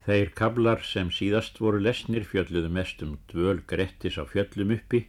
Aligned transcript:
Þeir 0.00 0.30
kablar 0.32 0.80
sem 0.88 1.10
síðast 1.12 1.58
voru 1.60 1.76
lesnir 1.84 2.24
fjölluðu 2.24 2.70
mest 2.72 3.02
um 3.04 3.18
dvöl 3.28 3.58
Grettis 3.68 4.16
á 4.16 4.24
fjöllum 4.24 4.70
uppi, 4.72 5.02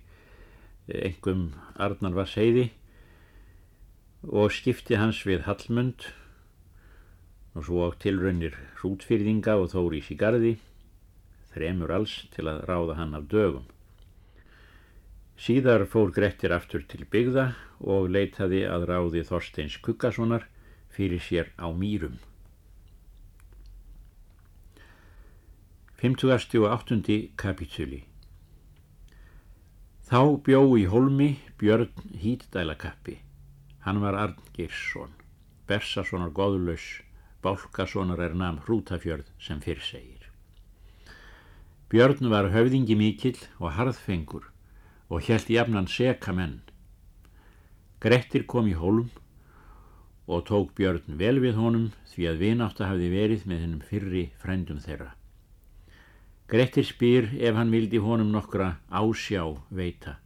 engum 0.91 1.53
Arnar 1.79 2.17
var 2.17 2.27
seiði 2.27 2.65
og 4.27 4.51
skipti 4.51 4.97
hans 4.99 5.21
við 5.25 5.45
Hallmund 5.45 6.09
og 7.55 7.63
svo 7.67 7.87
á 7.87 7.89
tilraunir 8.03 8.57
hrútfyrðinga 8.81 9.55
og 9.61 9.71
þórís 9.71 10.09
í 10.11 10.17
gardi, 10.19 10.51
þremur 11.55 11.93
alls 11.95 12.17
til 12.35 12.49
að 12.51 12.59
ráða 12.67 12.97
hann 12.99 13.15
af 13.15 13.29
dögum. 13.31 13.69
Síðar 15.39 15.87
fór 15.87 16.11
Grettir 16.11 16.51
aftur 16.51 16.83
til 16.83 17.07
byggða 17.07 17.53
og 17.79 18.11
leitaði 18.11 18.65
að 18.67 18.89
ráði 18.91 19.23
Þorsteins 19.31 19.79
Kukkasonar 19.81 20.49
fyrir 20.91 21.23
sér 21.23 21.55
á 21.55 21.71
mýrum. 21.71 22.19
58. 26.01 27.29
kapitúli 27.37 27.99
Þá 30.09 30.21
bjó 30.41 30.61
í 30.73 30.87
holmi 30.89 31.27
Björn 31.61 31.91
Hítdælakappi. 32.17 33.19
Hann 33.85 33.99
var 34.01 34.17
Arngirsson, 34.17 35.13
Bersasonar 35.69 36.33
goðlaus, 36.33 36.87
Bálkasonar 37.45 38.25
er 38.25 38.33
nam 38.33 38.57
Hrútafjörð 38.65 39.29
sem 39.37 39.61
fyrr 39.61 39.85
segir. 39.91 40.25
Björn 41.93 42.33
var 42.33 42.49
höfðingi 42.49 42.97
mikill 42.97 43.37
og 43.59 43.77
harðfengur 43.77 44.49
og 45.05 45.29
hjælt 45.29 45.53
jafnan 45.53 45.85
seka 45.85 46.33
menn. 46.33 46.63
Grettir 48.01 48.49
kom 48.49 48.65
í 48.65 48.73
hólm 48.73 49.13
og 50.25 50.47
tók 50.49 50.73
Björn 50.73 51.21
vel 51.21 51.37
við 51.45 51.61
honum 51.61 51.91
því 52.15 52.31
að 52.33 52.45
vinátt 52.47 52.81
að 52.81 52.95
hafði 52.95 53.15
verið 53.19 53.49
með 53.53 53.67
hennum 53.67 53.89
fyrri 53.93 54.29
frændum 54.41 54.81
þeirra. 54.81 55.13
Grettir 56.51 56.83
spyr 56.83 57.29
ef 57.39 57.55
hann 57.55 57.69
vildi 57.71 57.99
honum 58.03 58.33
nokkra 58.33 58.73
ásjá 58.91 59.45
veita. 59.71 60.17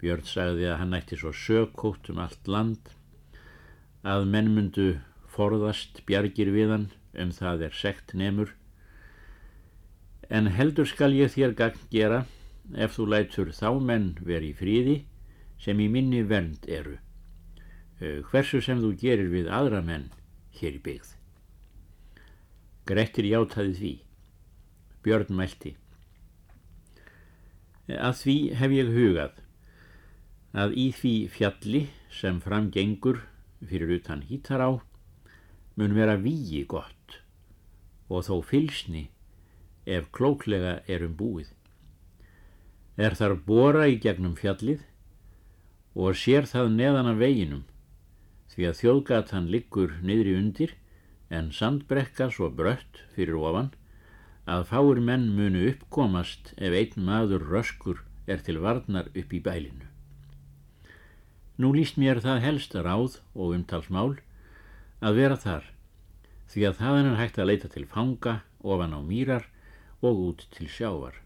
Björn 0.00 0.24
sagði 0.24 0.70
að 0.70 0.78
hann 0.80 0.96
ætti 0.96 1.18
svo 1.20 1.32
sökkótt 1.36 2.08
um 2.08 2.22
allt 2.24 2.48
land 2.48 2.88
að 4.00 4.24
menn 4.32 4.48
myndu 4.54 4.86
forðast 5.34 6.00
bjargir 6.08 6.48
við 6.54 6.72
hann 6.72 6.86
um 7.20 7.34
það 7.36 7.66
er 7.66 7.76
sekt 7.76 8.14
nemur. 8.16 8.54
En 10.32 10.48
heldur 10.56 10.88
skal 10.88 11.12
ég 11.12 11.34
þér 11.36 11.52
gagn 11.58 11.84
gera 11.92 12.22
ef 12.72 12.96
þú 12.96 13.08
lætur 13.12 13.52
þá 13.52 13.68
menn 13.90 14.08
veri 14.24 14.54
í 14.54 14.56
fríði 14.56 14.96
sem 15.60 15.84
í 15.84 15.90
minni 15.98 16.24
vernd 16.32 16.64
eru. 16.64 16.96
Hversu 18.00 18.64
sem 18.64 18.80
þú 18.80 18.94
gerir 19.04 19.28
við 19.36 19.52
aðra 19.52 19.84
menn 19.84 20.08
hér 20.56 20.80
í 20.80 20.82
byggð. 20.88 21.12
Grettir 22.88 23.28
játaði 23.28 23.76
því 23.82 23.94
Björn 25.04 25.34
mælti 25.36 25.76
að 27.92 28.14
því 28.22 28.36
hef 28.56 28.72
ég 28.72 28.92
hugað 28.94 29.40
að 30.64 30.76
í 30.80 30.86
því 30.96 31.14
fjalli 31.34 31.82
sem 32.14 32.38
framgengur 32.40 33.20
fyrir 33.60 33.98
utan 33.98 34.22
hítar 34.28 34.62
á 34.64 34.70
mun 35.76 35.96
vera 35.96 36.14
víi 36.16 36.62
gott 36.70 37.18
og 38.08 38.24
þó 38.28 38.40
fylsni 38.46 39.08
ef 39.84 40.08
klóklega 40.16 40.78
er 40.88 41.04
um 41.04 41.14
búið. 41.18 41.50
Er 42.96 43.16
þar 43.18 43.36
bóra 43.44 43.88
í 43.90 43.98
gegnum 44.00 44.36
fjallið 44.38 44.84
og 45.94 46.16
sér 46.16 46.48
það 46.48 46.72
neðan 46.78 47.10
af 47.12 47.20
veginum 47.20 47.64
því 48.54 48.68
að 48.70 48.78
þjóðgatan 48.80 49.50
liggur 49.50 49.96
niðri 50.06 50.36
undir 50.38 50.76
en 51.34 51.50
sandbrekka 51.52 52.30
svo 52.30 52.48
brött 52.54 53.02
fyrir 53.16 53.36
ofan 53.40 53.72
að 54.44 54.66
fáir 54.68 55.00
menn 55.00 55.30
munu 55.36 55.64
uppkomast 55.70 56.52
ef 56.56 56.74
einn 56.76 57.06
maður 57.06 57.46
röskur 57.48 58.02
er 58.28 58.42
til 58.44 58.60
varnar 58.60 59.08
upp 59.14 59.32
í 59.32 59.40
bælinu. 59.40 59.88
Nú 61.56 61.70
líst 61.72 61.96
mér 62.00 62.20
það 62.20 62.42
helst 62.44 62.74
ráð 62.74 63.20
og 63.32 63.54
umtalsmál 63.56 64.18
að 65.00 65.20
vera 65.20 65.38
þar 65.38 65.70
því 66.52 66.66
að 66.68 66.78
þaðan 66.80 67.10
er 67.10 67.20
hægt 67.20 67.38
að 67.38 67.48
leita 67.50 67.70
til 67.72 67.86
fanga 67.88 68.34
ofan 68.60 68.96
á 68.96 69.00
mýrar 69.00 69.48
og 70.04 70.20
út 70.28 70.46
til 70.52 70.68
sjávar. 70.68 71.16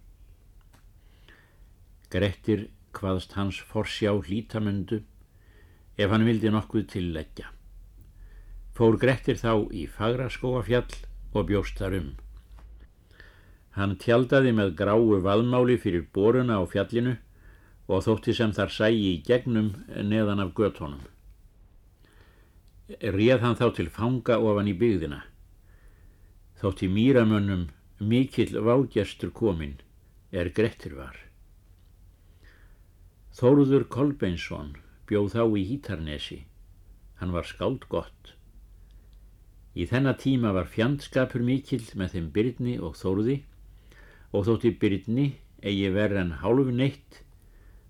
Grettir 2.12 2.68
hvaðst 2.96 3.34
hans 3.36 3.58
forsjá 3.70 4.14
hlítamundu 4.14 5.02
ef 5.98 6.10
hann 6.12 6.26
vildi 6.28 6.52
nokkuð 6.54 6.86
til 6.94 7.10
leggja. 7.16 7.50
Fór 8.78 8.94
Grettir 9.02 9.36
þá 9.40 9.66
í 9.74 9.88
fagraskóafjall 9.90 10.94
og 11.34 11.48
bjóst 11.50 11.80
þar 11.82 11.98
um. 11.98 12.10
Hann 13.78 13.94
tjaldaði 14.02 14.50
með 14.58 14.74
gráu 14.80 15.20
valmáli 15.22 15.76
fyrir 15.78 16.08
boruna 16.14 16.58
á 16.58 16.64
fjallinu 16.66 17.14
og 17.86 18.02
þótti 18.04 18.34
sem 18.34 18.52
þar 18.56 18.72
sægi 18.74 19.04
í 19.12 19.22
gegnum 19.24 19.68
neðan 20.10 20.42
af 20.42 20.50
göttónum. 20.58 21.04
Réð 22.98 23.44
hann 23.44 23.58
þá 23.60 23.68
til 23.76 23.86
fanga 23.92 24.38
ofan 24.42 24.70
í 24.70 24.74
byggðina. 24.80 25.20
Þótti 26.58 26.88
mýramönnum 26.90 27.68
mikill 28.00 28.58
vágestur 28.66 29.30
kominn 29.30 29.78
er 30.32 30.50
Grettir 30.50 30.96
var. 30.98 31.14
Þóruður 33.38 33.86
Kolbeinsson 33.94 34.72
bjóð 35.06 35.36
þá 35.36 35.42
í 35.54 35.62
Hítarnesi. 35.68 36.40
Hann 37.22 37.30
var 37.30 37.46
skáld 37.46 37.86
gott. 37.88 38.34
Í 39.78 39.86
þennan 39.86 40.18
tíma 40.18 40.50
var 40.56 40.66
fjandskapur 40.66 41.44
mikill 41.46 41.84
með 41.94 42.16
þeim 42.16 42.26
Byrni 42.34 42.74
og 42.82 42.98
Þóruði 42.98 43.38
og 44.32 44.46
þótti 44.48 44.74
Byrni 44.80 45.28
eigi 45.64 45.90
verð 45.94 46.22
en 46.22 46.34
hálfu 46.42 46.72
neitt, 46.74 47.22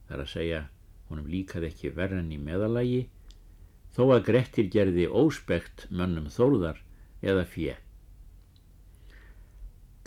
þar 0.09 0.25
að 0.25 0.33
segja 0.33 0.61
honum 1.09 1.29
líkaði 1.31 1.71
ekki 1.73 1.93
verð 1.97 2.21
en 2.21 2.31
í 2.33 2.39
meðalagi, 2.41 3.03
þó 3.97 4.05
að 4.15 4.25
Grettir 4.29 4.69
gerði 4.73 5.09
óspekt 5.09 5.87
mönnum 5.91 6.29
Þóruðar 6.33 6.81
eða 7.25 7.45
fjö. 7.49 7.75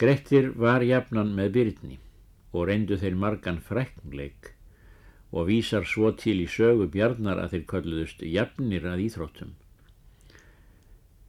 Grettir 0.02 0.50
var 0.58 0.82
jafnan 0.86 1.36
með 1.38 1.52
Byrni 1.58 2.00
og 2.52 2.66
reyndu 2.70 2.98
þeir 2.98 3.18
margan 3.20 3.60
frekngleik 3.62 4.54
og 5.32 5.48
vísar 5.48 5.86
svo 5.88 6.12
til 6.18 6.40
í 6.44 6.48
sögu 6.50 6.88
bjarnar 6.92 7.40
að 7.40 7.56
þeir 7.56 7.68
kölluðust 7.74 8.24
jafnir 8.26 8.88
að 8.90 9.06
íþróttum. 9.06 9.54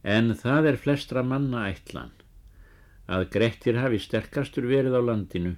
En 0.03 0.33
það 0.35 0.73
er 0.73 0.79
flestra 0.81 1.23
manna 1.23 1.69
ætlan 1.69 2.11
að 3.07 3.29
Grettir 3.35 3.79
hafi 3.81 3.99
sterkastur 3.99 4.67
verið 4.69 4.95
á 4.95 5.01
landinu 5.03 5.55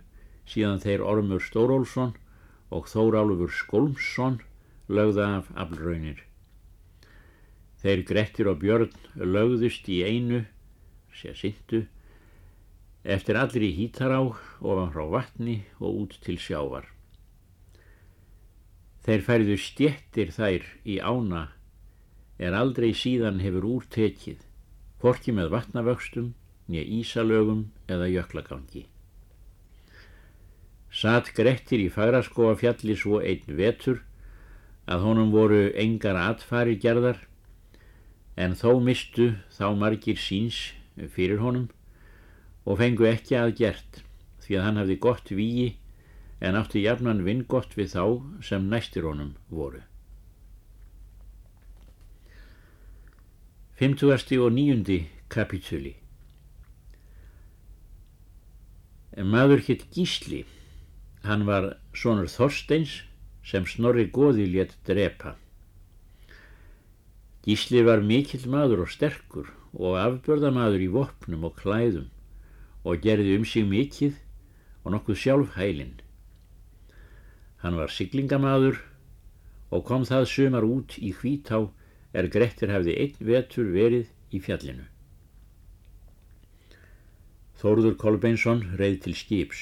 síðan 0.50 0.82
þeir 0.82 1.04
Ormur 1.06 1.44
Stórólfsson 1.44 2.16
og 2.74 2.88
Þórálfur 2.90 3.54
Skolmsson 3.54 4.40
lögða 4.90 5.28
af 5.40 5.52
aflraunir. 5.54 6.24
Þeir 7.82 8.02
Grettir 8.10 8.50
og 8.50 8.62
Björn 8.64 8.94
lögðust 9.16 9.90
í 9.94 10.02
einu, 10.06 10.46
sé 11.14 11.36
sindu, 11.38 11.86
eftir 13.06 13.38
allir 13.38 13.68
í 13.68 13.76
hítará 13.78 14.18
ofan 14.26 14.94
frá 14.94 15.06
vatni 15.14 15.60
og 15.78 16.02
út 16.06 16.18
til 16.26 16.40
sjávar. 16.42 16.90
Þeir 19.06 19.22
færðu 19.22 19.58
stjettir 19.62 20.34
þær 20.34 20.66
í 20.82 20.98
ána 20.98 21.52
er 22.42 22.58
aldrei 22.58 22.90
síðan 22.98 23.38
hefur 23.44 23.68
úrtekið, 23.76 24.40
hvorki 25.00 25.36
með 25.36 25.54
vatnavöxtum, 25.54 26.34
nýja 26.70 26.84
ísalögum 27.00 27.68
eða 27.92 28.10
jöklagangi. 28.10 28.86
Satt 30.96 31.34
Grettir 31.36 31.82
í 31.84 31.90
fagraskóafjalli 31.92 32.96
svo 32.98 33.20
einn 33.20 33.58
vetur 33.58 34.02
að 34.88 35.08
honum 35.08 35.32
voru 35.34 35.64
engar 35.76 36.18
atfari 36.20 36.78
gerðar 36.80 37.20
en 38.40 38.56
þó 38.56 38.80
mistu 38.84 39.34
þá 39.58 39.68
margir 39.76 40.20
síns 40.20 40.60
fyrir 41.16 41.42
honum 41.44 41.68
og 42.66 42.80
fengu 42.82 43.08
ekki 43.10 43.36
að 43.40 43.56
gert 43.60 44.00
því 44.46 44.60
að 44.60 44.66
hann 44.68 44.80
hafði 44.82 45.02
gott 45.08 45.34
víi 45.34 45.68
en 46.40 46.58
átti 46.60 46.86
jafnan 46.86 47.26
vingott 47.26 47.76
við 47.78 47.92
þá 47.96 48.06
sem 48.46 48.70
næstir 48.70 49.08
honum 49.08 49.36
voru. 49.50 49.82
50. 53.76 54.40
og 54.40 54.54
9. 54.56 55.00
kapitúli 55.28 55.96
Maður 59.16 59.62
hitt 59.64 59.86
Gísli, 59.96 60.42
hann 61.24 61.46
var 61.48 61.78
sonur 61.96 62.28
Þorsteins 62.28 63.06
sem 63.48 63.64
Snorri 63.64 64.10
Góði 64.12 64.44
létt 64.52 64.74
drepa. 64.84 65.38
Gísli 67.48 67.80
var 67.88 68.04
mikill 68.04 68.44
maður 68.52 68.84
og 68.84 68.92
sterkur 68.92 69.54
og 69.72 69.96
afbörðamaður 70.02 70.84
í 70.84 70.90
vopnum 70.92 71.46
og 71.48 71.56
klæðum 71.62 72.10
og 72.84 73.00
gerði 73.06 73.38
um 73.40 73.46
sig 73.48 73.64
mikið 73.64 74.18
og 74.84 74.98
nokkuð 74.98 75.22
sjálf 75.22 75.56
hælinn. 75.56 75.96
Hann 77.64 77.80
var 77.80 77.94
siglingamaður 77.96 78.82
og 79.72 79.86
kom 79.88 80.04
það 80.04 80.28
sumar 80.28 80.68
út 80.68 80.98
í 81.00 81.14
hvítá 81.16 81.62
er 82.12 82.28
Grettir 82.28 82.76
hafði 82.76 83.00
einn 83.00 83.32
vetur 83.32 83.72
verið 83.72 84.12
í 84.36 84.44
fjallinu. 84.44 84.90
Þóruður 87.66 87.96
Kolbeinsson 87.98 88.60
reið 88.78 89.00
til 89.08 89.12
skips. 89.18 89.60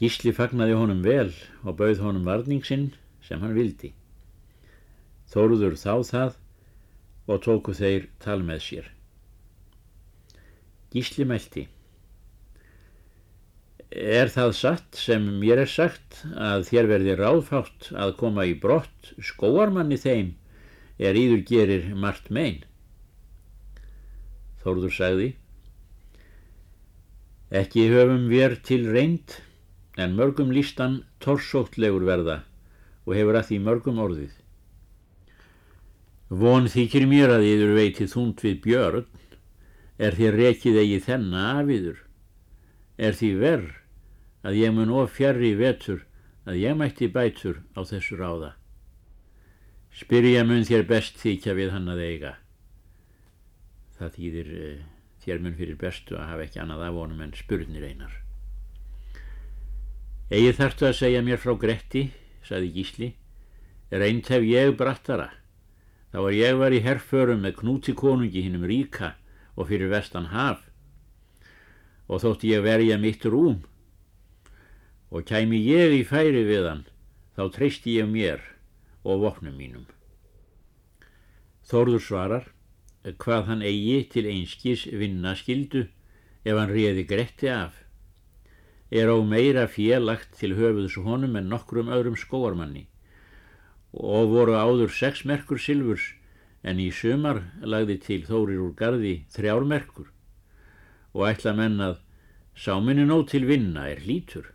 Gísli 0.00 0.30
fagnaði 0.32 0.72
honum 0.72 1.02
vel 1.04 1.34
og 1.68 1.74
bauð 1.76 1.98
honum 2.00 2.22
varningsinn 2.24 2.86
sem 3.26 3.42
hann 3.44 3.52
vildi. 3.52 3.90
Þóruður 5.28 5.76
þá 5.76 5.92
það 6.08 6.38
og 7.28 7.42
tóku 7.44 7.74
þeir 7.76 8.06
tal 8.24 8.38
með 8.46 8.62
sér. 8.64 8.88
Gísli 10.96 11.26
mælti. 11.28 11.66
Er 13.92 14.32
það 14.32 14.54
satt 14.62 15.02
sem 15.02 15.28
mér 15.42 15.60
er 15.66 15.70
sagt 15.74 16.22
að 16.40 16.64
þér 16.70 16.90
verði 16.94 17.18
ráðfátt 17.20 17.90
að 17.92 18.14
koma 18.22 18.48
í 18.48 18.56
brott 18.64 19.12
skóarmanni 19.20 20.00
þeim 20.00 20.32
er 20.96 21.20
íður 21.20 21.44
gerir 21.52 21.92
margt 21.92 22.32
megin? 22.32 22.64
Þóruður 24.64 24.96
sagði. 25.02 25.30
Ekki 27.50 27.88
höfum 27.90 28.28
við 28.30 28.60
til 28.62 28.84
reynd 28.86 29.40
en 29.98 30.14
mörgum 30.14 30.52
lístan 30.54 31.00
torsóttlegur 31.18 32.04
verða 32.06 32.44
og 33.02 33.16
hefur 33.16 33.38
að 33.40 33.48
því 33.48 33.58
mörgum 33.66 33.98
orðið. 33.98 34.36
Von 36.30 36.68
þykir 36.70 37.08
mér 37.10 37.34
að 37.34 37.48
yður 37.48 37.72
veitið 37.74 38.12
þúnd 38.12 38.44
við 38.44 38.60
björn, 38.62 39.08
er 39.98 40.14
þér 40.14 40.38
rekið 40.38 40.78
eigi 40.78 41.00
þenna 41.08 41.42
afiður, 41.58 41.98
er 43.02 43.18
því 43.18 43.30
verð 43.40 43.74
að 44.46 44.60
ég 44.60 44.72
mun 44.76 44.94
of 44.94 45.10
fjarrri 45.16 45.50
vetur 45.58 46.04
að 46.46 46.62
ég 46.62 46.78
mætti 46.78 47.10
bætur 47.10 47.58
á 47.74 47.82
þessu 47.82 48.20
ráða. 48.20 48.54
Spyrja 49.90 50.46
mun 50.46 50.62
þér 50.64 50.86
best 50.86 51.18
þykja 51.18 51.58
við 51.58 51.74
hann 51.74 51.90
að 51.90 52.06
eiga. 52.06 52.32
Það 53.98 54.14
þýðir 54.16 54.54
eh, 54.54 54.86
þér 55.24 55.42
mun 55.44 55.56
fyrir 55.58 55.78
bestu 55.80 56.16
að 56.16 56.28
hafa 56.32 56.46
ekki 56.46 56.60
annað 56.62 56.86
af 56.88 56.98
honum 57.00 57.22
en 57.24 57.36
spurnir 57.36 57.86
einar. 57.86 58.12
Egið 60.30 60.60
þartu 60.60 60.86
að 60.86 60.98
segja 61.00 61.22
mér 61.26 61.40
frá 61.42 61.56
Gretti, 61.58 62.04
saði 62.46 62.70
Gísli, 62.76 63.08
reynd 63.90 64.28
hef 64.30 64.46
ég 64.46 64.76
brattara. 64.78 65.30
Þá 66.10 66.18
er 66.22 66.36
ég 66.36 66.58
var 66.58 66.74
í 66.74 66.82
herrförum 66.84 67.42
með 67.44 67.56
knúti 67.60 67.94
konungi 67.98 68.44
hinnum 68.44 68.66
ríka 68.66 69.14
og 69.54 69.68
fyrir 69.70 69.90
vestan 69.92 70.30
haf 70.34 70.66
og 72.10 72.22
þótt 72.24 72.46
ég 72.48 72.64
verja 72.64 72.96
mitt 72.98 73.22
rúm 73.22 73.60
og 75.10 75.26
kæmi 75.26 75.60
ég 75.62 75.94
í 75.94 76.02
færi 76.06 76.42
við 76.46 76.66
hann 76.66 76.82
þá 77.36 77.44
treysti 77.54 77.98
ég 78.00 78.10
mér 78.10 78.42
og 79.06 79.22
vopnum 79.22 79.54
mínum. 79.54 79.86
Þórður 81.66 82.02
svarar 82.02 82.48
hvað 83.04 83.46
hann 83.48 83.62
eigi 83.64 84.02
til 84.12 84.26
einskis 84.28 84.84
vinna 84.86 85.34
skildu 85.38 85.86
ef 86.44 86.54
hann 86.56 86.72
réði 86.72 87.06
Gretti 87.08 87.48
af. 87.48 87.72
Er 88.90 89.08
á 89.08 89.16
meira 89.22 89.66
félagt 89.70 90.36
til 90.40 90.56
höfuðs 90.58 90.98
honum 91.00 91.36
en 91.38 91.48
nokkrum 91.48 91.92
öðrum 91.92 92.18
skóarmanni 92.18 92.86
og 93.90 94.30
voru 94.30 94.54
áður 94.54 94.92
sex 94.94 95.24
merkur 95.26 95.58
silfurs 95.58 96.12
en 96.62 96.78
í 96.78 96.90
sumar 96.94 97.42
lagði 97.62 97.96
til 98.04 98.20
þórir 98.28 98.60
úr 98.62 98.74
gardi 98.78 99.14
þrjár 99.34 99.66
merkur 99.66 100.10
og 101.14 101.26
ætla 101.30 101.54
menn 101.56 101.80
að 101.82 101.98
sáminni 102.54 103.06
nóg 103.08 103.26
til 103.30 103.46
vinna 103.48 103.88
er 103.90 104.02
lítur. 104.04 104.52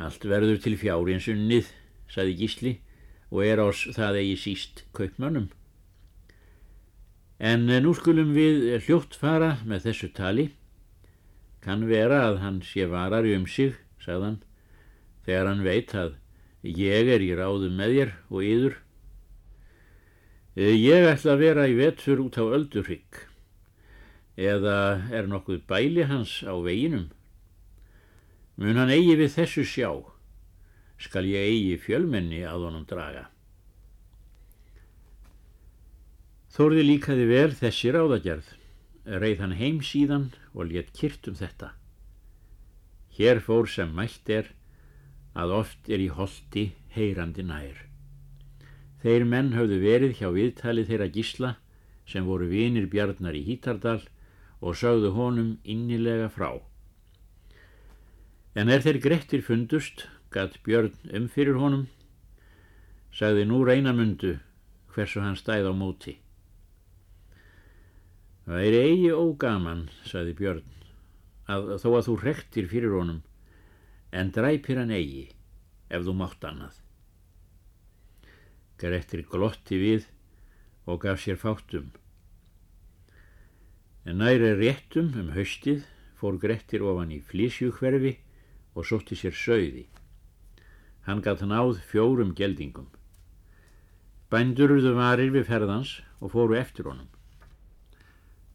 Allt 0.00 0.24
verður 0.24 0.58
til 0.64 0.78
fjárins 0.80 1.28
unnið, 1.28 1.68
saði 2.08 2.36
Gísli 2.38 2.72
og 3.30 3.44
er 3.44 3.60
ás 3.62 3.84
það 3.94 4.22
eigi 4.22 4.36
síst 4.40 4.84
kaupmannum. 4.96 5.50
En 7.40 7.64
nú 7.64 7.94
skulum 7.96 8.34
við 8.36 8.82
hljótt 8.84 9.14
fara 9.16 9.54
með 9.64 9.86
þessu 9.88 10.10
tali. 10.12 10.50
Kann 11.64 11.86
vera 11.88 12.26
að 12.28 12.42
hann 12.42 12.58
sé 12.64 12.84
varari 12.84 13.32
um 13.32 13.46
sig, 13.48 13.72
sagðan, 14.00 14.42
þegar 15.24 15.48
hann 15.48 15.64
veit 15.64 15.94
að 15.96 16.14
ég 16.64 17.08
er 17.08 17.24
í 17.24 17.32
ráðum 17.36 17.80
með 17.80 17.96
þér 17.96 18.12
og 18.28 18.44
yður. 18.44 18.76
Ég 20.60 21.08
ætla 21.08 21.32
að 21.32 21.42
vera 21.46 21.66
í 21.70 21.76
vetur 21.78 22.20
út 22.20 22.36
á 22.36 22.44
öldurrygg 22.44 23.24
eða 24.40 24.76
er 25.12 25.28
nokkuð 25.28 25.64
bæli 25.68 26.04
hans 26.08 26.40
á 26.44 26.52
veginum. 26.60 27.08
Mun 28.60 28.76
hann 28.76 28.92
eigi 28.92 29.16
við 29.16 29.36
þessu 29.38 29.64
sjá, 29.64 29.90
skal 31.00 31.24
ég 31.24 31.48
eigi 31.48 31.76
fjölmenni 31.80 32.44
að 32.44 32.68
honum 32.68 32.84
draga. 32.88 33.30
Þórði 36.50 36.82
líkaði 36.82 37.26
vel 37.30 37.50
þessi 37.54 37.92
ráðagerð, 37.94 38.46
reið 39.22 39.42
hann 39.44 39.52
heim 39.54 39.76
síðan 39.86 40.30
og 40.50 40.66
létt 40.72 40.90
kyrt 40.98 41.28
um 41.30 41.36
þetta. 41.38 41.68
Hér 43.14 43.38
fór 43.44 43.68
sem 43.70 43.92
mælt 43.94 44.30
er 44.30 44.48
að 45.38 45.54
oft 45.60 45.86
er 45.86 46.02
í 46.02 46.08
holdi 46.10 46.72
heyrandi 46.96 47.44
nær. 47.46 47.84
Þeir 49.02 49.24
menn 49.30 49.52
höfðu 49.54 49.78
verið 49.84 50.16
hjá 50.18 50.28
viðtali 50.34 50.84
þeirra 50.88 51.06
gísla 51.14 51.50
sem 52.10 52.26
voru 52.26 52.48
vinir 52.50 52.88
bjarnar 52.90 53.38
í 53.38 53.44
Hítardal 53.46 54.00
og 54.60 54.74
sögðu 54.76 55.12
honum 55.14 55.52
innilega 55.62 56.26
frá. 56.34 56.58
En 58.58 58.68
er 58.68 58.82
þeir 58.82 58.98
grettir 59.04 59.44
fundust, 59.46 60.08
gatt 60.34 60.58
björn 60.66 60.98
um 61.14 61.30
fyrir 61.30 61.60
honum, 61.62 61.86
sagði 63.14 63.46
nú 63.46 63.62
reynamundu 63.64 64.34
hversu 64.90 65.22
hann 65.22 65.38
stæð 65.38 65.70
á 65.70 65.74
móti. 65.74 66.16
Það 68.46 68.66
er 68.66 68.76
eigi 68.80 69.10
ógaman, 69.12 69.88
saði 70.08 70.36
Björn, 70.38 70.70
að 71.50 71.74
þó 71.82 71.88
að 71.90 72.06
þú 72.06 72.14
rektir 72.22 72.70
fyrir 72.70 72.94
honum, 72.96 73.20
en 74.10 74.32
dræpir 74.34 74.80
hann 74.80 74.94
eigi, 74.94 75.26
ef 75.90 76.06
þú 76.06 76.14
mátt 76.16 76.46
annað. 76.48 76.78
Grettir 78.80 79.26
glotti 79.28 79.76
við 79.76 80.06
og 80.88 81.02
gaf 81.04 81.20
sér 81.20 81.36
fátum. 81.36 81.90
En 84.08 84.22
næri 84.22 84.54
réttum 84.56 85.12
um 85.20 85.34
haustið 85.36 85.84
fór 86.16 86.40
Grettir 86.40 86.80
ofan 86.80 87.12
í 87.12 87.20
flísjúkverfi 87.20 88.16
og 88.72 88.88
sótti 88.88 89.18
sér 89.20 89.36
sögði. 89.36 89.84
Hann 91.04 91.20
gatt 91.24 91.44
náð 91.44 91.82
fjórum 91.90 92.32
geldingum. 92.36 92.88
Bændurðu 94.32 94.94
varir 94.96 95.32
við 95.34 95.48
ferðans 95.52 95.98
og 96.20 96.32
fóru 96.32 96.56
eftir 96.56 96.88
honum. 96.88 97.08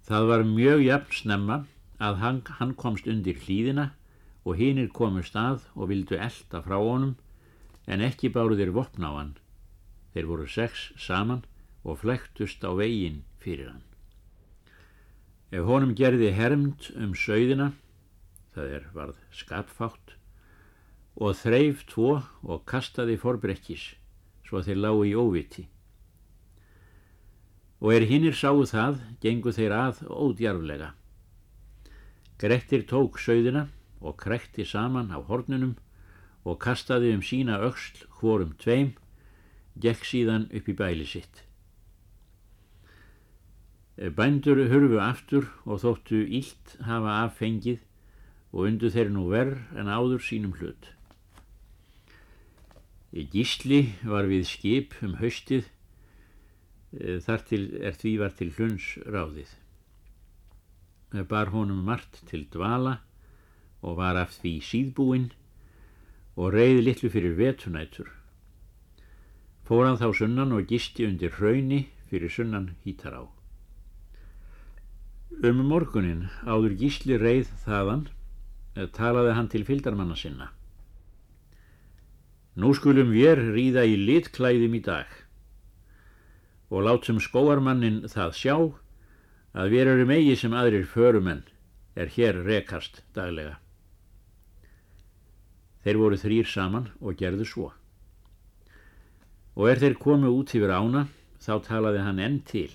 Það 0.06 0.28
var 0.30 0.44
mjög 0.46 0.84
jafn 0.86 1.16
snemma 1.18 1.56
að 1.98 2.20
hann, 2.22 2.42
hann 2.60 2.74
komst 2.78 3.08
undir 3.10 3.40
hlýðina 3.42 3.88
og 4.46 4.60
hinnir 4.60 4.92
komust 4.94 5.34
að 5.34 5.64
og 5.74 5.90
vildu 5.90 6.20
elda 6.22 6.62
frá 6.62 6.78
honum 6.78 7.16
en 7.90 8.04
ekki 8.06 8.30
báru 8.30 8.58
þeir 8.60 8.74
vopna 8.76 9.10
á 9.10 9.14
hann. 9.18 9.34
Þeir 10.14 10.30
voru 10.30 10.46
sex 10.46 10.92
saman 11.02 11.42
og 11.82 12.04
flektust 12.04 12.62
á 12.62 12.70
veginn 12.78 13.24
fyrir 13.42 13.72
hann. 13.74 13.86
Ef 15.50 15.66
honum 15.66 15.96
gerði 15.98 16.30
hermt 16.38 16.92
um 16.94 17.18
sögðina, 17.18 17.72
það 18.54 18.78
er 18.78 18.90
varð 18.94 19.20
skapfátt, 19.34 20.18
og 21.18 21.34
þreif 21.40 21.86
tvo 21.90 22.20
og 22.44 22.66
kastaði 22.70 23.18
forbrekkis 23.18 23.96
svo 24.46 24.62
þeir 24.62 24.82
lágu 24.86 25.06
í 25.10 25.16
óviti 25.18 25.66
og 27.82 27.94
er 27.94 28.06
hinnir 28.10 28.36
sáu 28.36 28.64
það, 28.66 29.02
gengu 29.22 29.52
þeir 29.52 29.74
að 29.76 30.04
ódjarflega. 30.08 30.94
Grettir 32.40 32.86
tók 32.88 33.20
sögðina 33.20 33.68
og 34.02 34.18
krekti 34.20 34.66
saman 34.68 35.12
á 35.12 35.20
hornunum 35.20 35.76
og 36.46 36.60
kastaði 36.62 37.14
um 37.16 37.24
sína 37.26 37.58
öxl 37.68 38.06
hvorum 38.20 38.54
tveim, 38.62 38.94
gekk 39.82 40.06
síðan 40.08 40.48
upp 40.56 40.70
í 40.70 40.76
bæli 40.78 41.08
sitt. 41.10 41.44
Bændur 43.96 44.60
hurfu 44.68 45.00
aftur 45.00 45.48
og 45.64 45.80
þóttu 45.84 46.26
ílt 46.28 46.76
hafa 46.84 47.22
affengið 47.24 47.80
og 48.52 48.68
undu 48.68 48.92
þeir 48.92 49.12
nú 49.12 49.30
verð 49.32 49.62
en 49.80 49.88
áður 49.92 50.24
sínum 50.24 50.56
hlut. 50.60 50.92
Gísli 53.16 53.96
var 54.04 54.28
við 54.28 54.44
skip 54.50 54.98
um 55.00 55.16
haustið 55.22 55.70
Eh, 57.00 57.20
þar 57.20 57.44
til 57.50 57.64
er 57.84 57.96
því 57.98 58.12
var 58.22 58.36
til 58.38 58.52
hluns 58.56 58.96
ráðið. 59.04 59.52
Bar 61.28 61.52
honum 61.52 61.84
margt 61.88 62.22
til 62.30 62.46
dvala 62.52 63.00
og 63.86 63.98
var 64.00 64.20
af 64.20 64.36
því 64.40 64.54
síðbúinn 64.64 65.30
og 66.36 66.56
reyði 66.56 66.84
litlu 66.84 67.12
fyrir 67.12 67.36
vetunætur. 67.40 68.10
Fór 69.68 69.88
hann 69.88 70.00
þá 70.00 70.10
sunnan 70.16 70.56
og 70.56 70.68
gisti 70.70 71.08
undir 71.08 71.36
hrauni 71.36 71.86
fyrir 72.10 72.32
sunnan 72.32 72.74
hítar 72.86 73.16
á. 73.16 73.24
Um 75.44 75.64
morgunin 75.68 76.30
áður 76.48 76.78
gísli 76.80 77.20
reyð 77.20 77.52
þaðan 77.66 78.08
eh, 78.76 78.88
talaði 78.88 79.36
hann 79.36 79.52
til 79.52 79.68
fyldarmanna 79.68 80.16
sinna. 80.16 80.52
Nú 82.56 82.72
skulum 82.72 83.12
við 83.12 83.42
ríða 83.52 83.84
í 83.84 84.00
litklæðum 84.00 84.80
í 84.80 84.84
dag 84.84 85.25
og 86.76 86.84
látum 86.84 87.22
skóarmannin 87.24 88.02
það 88.12 88.34
sjá 88.36 88.56
að 89.56 89.72
við 89.72 89.92
erum 89.94 90.12
eigi 90.12 90.36
sem 90.42 90.56
aðrir 90.60 90.84
förumenn 90.92 91.46
er 91.96 92.12
hér 92.12 92.42
rekast 92.44 93.00
daglega. 93.16 93.56
Þeir 95.86 96.02
voru 96.02 96.20
þrýr 96.20 96.50
saman 96.52 96.90
og 97.00 97.16
gerðu 97.16 97.48
svo. 97.48 97.70
Og 99.56 99.72
er 99.72 99.80
þeir 99.80 99.96
komu 100.02 100.34
út 100.36 100.52
yfir 100.52 100.74
ána, 100.76 101.06
þá 101.40 101.54
talaði 101.64 102.04
hann 102.04 102.20
enn 102.20 102.42
til. 102.44 102.74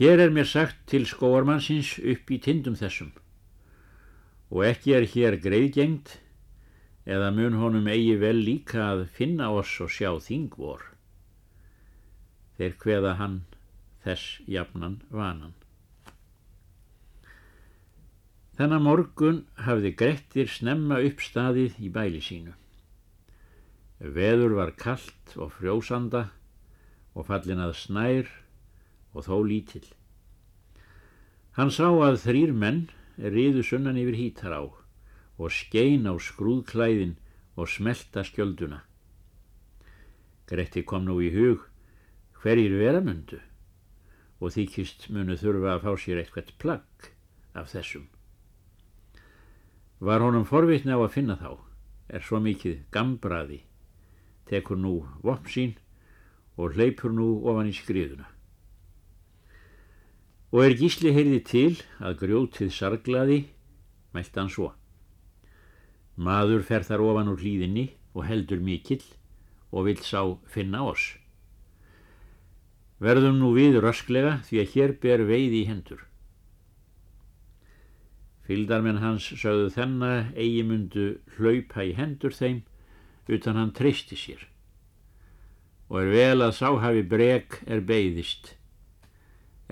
Hér 0.00 0.26
er 0.26 0.34
mér 0.34 0.50
sagt 0.50 0.82
til 0.90 1.06
skóarmannsins 1.06 1.94
upp 2.02 2.34
í 2.34 2.42
tindum 2.42 2.74
þessum 2.78 3.14
og 4.48 4.64
ekki 4.64 4.94
er 4.96 5.06
hér 5.12 5.36
greiðgengt 5.44 6.14
eða 7.08 7.30
mun 7.36 7.58
honum 7.60 7.88
eigi 7.92 8.16
vel 8.20 8.38
líka 8.40 8.80
að 8.92 9.06
finna 9.12 9.50
oss 9.52 9.74
og 9.84 9.92
sjá 9.92 10.10
þingvor. 10.24 10.80
Þeir 12.58 12.72
hveða 12.82 13.14
hann 13.20 13.38
þess 14.02 14.40
jafnan 14.50 14.98
vanan. 15.14 15.54
Þennan 18.58 18.82
morgun 18.82 19.44
hafði 19.62 19.92
Grettir 19.94 20.48
snemma 20.50 20.98
upp 21.06 21.22
staðið 21.22 21.76
í 21.78 21.92
bæli 21.94 22.18
sínu. 22.18 22.56
Veður 24.02 24.56
var 24.58 24.72
kallt 24.74 25.36
og 25.38 25.52
frjósanda 25.54 26.24
og 27.14 27.28
fallin 27.30 27.62
að 27.62 27.76
snær 27.78 28.32
og 29.14 29.28
þó 29.28 29.36
lítill. 29.46 29.86
Hann 31.54 31.70
sá 31.74 31.86
að 31.86 32.18
þrýr 32.24 32.50
menn 32.54 32.88
riðu 33.18 33.62
sunnan 33.66 33.98
yfir 34.02 34.18
hítar 34.18 34.58
á 34.58 34.62
og 34.66 35.54
skein 35.54 36.10
á 36.10 36.18
skrúðklæðin 36.18 37.14
og 37.54 37.70
smelta 37.70 38.26
skjölduna. 38.26 38.82
Gretti 40.50 40.82
kom 40.82 41.06
nú 41.06 41.20
í 41.22 41.30
hug 41.30 41.67
hverjir 42.42 42.76
vera 42.78 43.00
mundu 43.02 43.40
og 44.38 44.54
þykist 44.54 45.08
munu 45.10 45.34
þurfa 45.38 45.74
að 45.74 45.84
fá 45.84 45.92
sér 45.98 46.20
eitthvað 46.22 46.54
plagg 46.62 47.08
af 47.58 47.72
þessum. 47.72 48.06
Var 49.98 50.22
honum 50.22 50.46
forvitna 50.46 50.94
á 50.94 51.02
að 51.02 51.14
finna 51.16 51.34
þá, 51.40 51.58
er 52.06 52.22
svo 52.22 52.38
mikið 52.42 52.84
gambraði, 52.94 53.64
tekur 54.46 54.78
nú 54.78 55.00
vopn 55.26 55.50
sín 55.50 55.74
og 56.58 56.78
hleypur 56.78 57.10
nú 57.14 57.28
ofan 57.50 57.70
í 57.70 57.74
skriðuna. 57.74 58.28
Og 60.54 60.64
er 60.64 60.78
gísli 60.78 61.10
heyrði 61.12 61.40
til 61.44 61.74
að 61.98 62.20
grjótið 62.22 62.70
sarglaði, 62.72 63.40
mælt 64.14 64.38
hann 64.38 64.48
svo. 64.48 64.70
Maður 66.16 66.62
fer 66.66 66.86
þar 66.86 67.04
ofan 67.04 67.34
úr 67.34 67.42
hlýðinni 67.42 67.90
og 68.14 68.24
heldur 68.30 68.62
mikill 68.62 69.04
og 69.70 69.90
vil 69.90 69.98
sá 70.02 70.22
finna 70.48 70.86
oss. 70.88 71.18
Verðum 72.98 73.38
nú 73.38 73.52
við 73.54 73.78
rösklega 73.82 74.38
því 74.48 74.60
að 74.62 74.70
hér 74.74 74.94
ber 75.02 75.24
veið 75.28 75.56
í 75.60 75.64
hendur. 75.68 76.00
Fyldarmenn 78.48 79.02
hans 79.02 79.26
sögðu 79.38 79.68
þennan 79.74 80.30
eigi 80.34 80.62
mundu 80.66 81.08
hlaupa 81.36 81.84
í 81.84 81.92
hendur 81.94 82.34
þeim 82.34 82.62
utan 83.28 83.60
hann 83.60 83.74
treysti 83.76 84.16
sér 84.16 84.46
og 85.88 86.02
er 86.02 86.10
vel 86.12 86.44
að 86.44 86.56
sá 86.56 86.68
hafi 86.80 87.02
breg 87.08 87.58
er 87.64 87.80
beigðist 87.84 88.54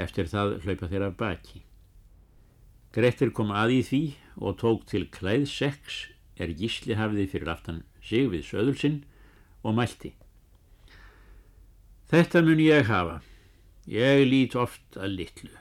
eftir 0.01 0.29
það 0.29 0.59
hlaupa 0.65 0.89
þeirra 0.89 1.11
baki. 1.17 1.63
Grettir 2.93 3.33
kom 3.37 3.53
að 3.53 3.75
í 3.77 3.81
því 3.85 4.03
og 4.41 4.57
tók 4.61 4.87
til 4.89 5.05
klæðseks 5.13 6.07
er 6.41 6.53
gísli 6.57 6.97
hafiði 6.97 7.27
fyrir 7.33 7.53
aftan 7.53 7.83
sig 8.05 8.29
við 8.33 8.45
söðulsinn 8.49 9.03
og 9.65 9.77
mælti. 9.77 10.15
Þetta 12.07 12.43
mun 12.47 12.61
ég 12.63 12.87
hafa. 12.87 13.21
Ég 13.91 14.25
lít 14.31 14.55
oft 14.59 14.99
að 14.99 15.17
litlu. 15.19 15.53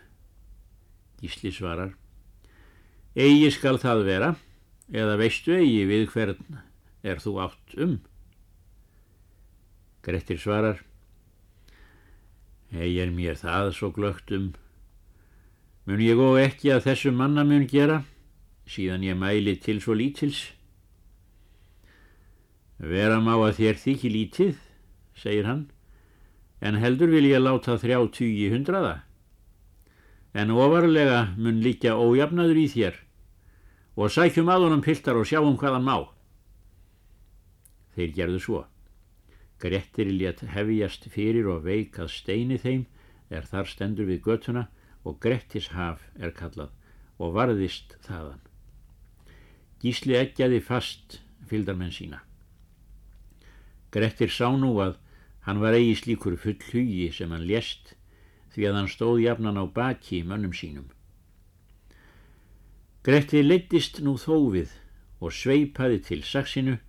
Gísli 1.21 1.51
svarar. 1.53 1.95
Egi 3.15 3.49
skal 3.53 3.79
það 3.81 4.03
vera, 4.05 4.31
eða 4.93 5.15
veistu 5.17 5.55
eigi 5.55 5.85
við 5.89 6.09
hvern 6.11 6.59
er 7.05 7.21
þú 7.23 7.37
átt 7.45 7.75
um? 7.81 7.95
Grettir 10.05 10.37
svarar. 10.41 10.83
Egi 12.73 12.99
er 13.01 13.13
mér 13.13 13.39
það 13.39 13.71
svo 13.77 13.89
glögt 13.95 14.33
um. 14.35 14.51
Mun 15.85 16.01
ég 16.01 16.19
og 16.21 16.37
ekki 16.41 16.73
að 16.73 16.89
þessu 16.89 17.13
manna 17.13 17.45
mun 17.45 17.65
gera, 17.69 18.03
síðan 18.69 19.05
ég 19.05 19.17
mæli 19.17 19.55
til 19.61 19.79
svo 19.81 19.93
lítils? 19.97 20.51
Vera 22.77 23.21
má 23.21 23.37
að 23.37 23.61
þér 23.61 23.81
þykki 23.81 24.11
lítið, 24.11 24.57
segir 25.15 25.47
hann, 25.47 25.69
en 26.61 26.79
heldur 26.79 27.11
vil 27.11 27.27
ég 27.29 27.41
láta 27.41 27.77
þrjá 27.79 27.99
tugi 28.15 28.49
hundraða. 28.53 29.01
En 30.35 30.51
ofarlega 30.51 31.35
mun 31.37 31.61
líka 31.63 31.95
ójafnaður 31.95 32.59
í 32.59 32.67
þér 32.71 33.01
og 33.95 34.11
sækjum 34.11 34.51
að 34.51 34.67
honum 34.67 34.83
piltar 34.83 35.19
og 35.19 35.27
sjáum 35.27 35.55
hvaðan 35.59 35.87
má. 35.87 35.97
Þeir 37.95 38.15
gerðu 38.15 38.39
svo. 38.43 38.63
Grettir 39.59 40.09
létt 40.11 40.43
hefjast 40.51 41.07
fyrir 41.11 41.47
og 41.47 41.63
veikað 41.63 42.11
steini 42.11 42.57
þeim 42.59 42.83
er 43.31 43.47
þar 43.47 43.71
stendur 43.71 44.09
við 44.09 44.25
götuna 44.27 44.67
og 45.07 45.21
Grettis 45.23 45.71
haf 45.71 46.03
er 46.19 46.35
kallað 46.35 46.73
og 47.23 47.31
varðist 47.37 47.95
þaðan. 48.03 48.41
Gísli 49.79 50.17
eggjaði 50.19 50.59
fast 50.65 51.19
fyldarmenn 51.47 51.93
sína. 51.93 52.19
Grettir 53.95 54.31
sá 54.33 54.49
nú 54.51 54.73
að 54.83 54.97
hann 55.45 55.61
var 55.61 55.77
eigi 55.77 55.95
slíkur 56.01 56.37
full 56.41 56.61
hugi 56.71 57.11
sem 57.13 57.31
hann 57.31 57.45
lést 57.45 57.93
því 58.55 58.67
að 58.69 58.77
hann 58.79 58.89
stóð 58.89 59.21
jafnan 59.21 59.59
á 59.61 59.65
baki 59.67 60.23
mönnum 60.23 60.53
sínum. 60.55 60.87
Grettir 63.05 63.45
leittist 63.45 63.99
nú 64.01 64.15
þófið 64.17 64.71
og 65.21 65.35
sveipaði 65.35 65.99
til 66.07 66.23
saksinu 66.25 66.79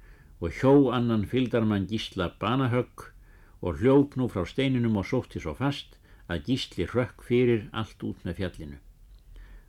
og 0.40 0.56
hjó 0.60 0.88
annan 0.96 1.26
fyldarmann 1.28 1.88
gísla 1.90 2.30
banahögg 2.40 3.10
og 3.60 3.82
hljóp 3.82 4.16
nú 4.16 4.28
frá 4.32 4.46
steininum 4.48 4.96
og 5.00 5.08
sótti 5.10 5.42
svo 5.42 5.52
fast 5.58 5.98
að 6.32 6.48
gísli 6.48 6.88
rökk 6.88 7.24
fyrir 7.28 7.68
allt 7.72 8.02
út 8.08 8.24
með 8.24 8.40
fjallinu. 8.40 8.78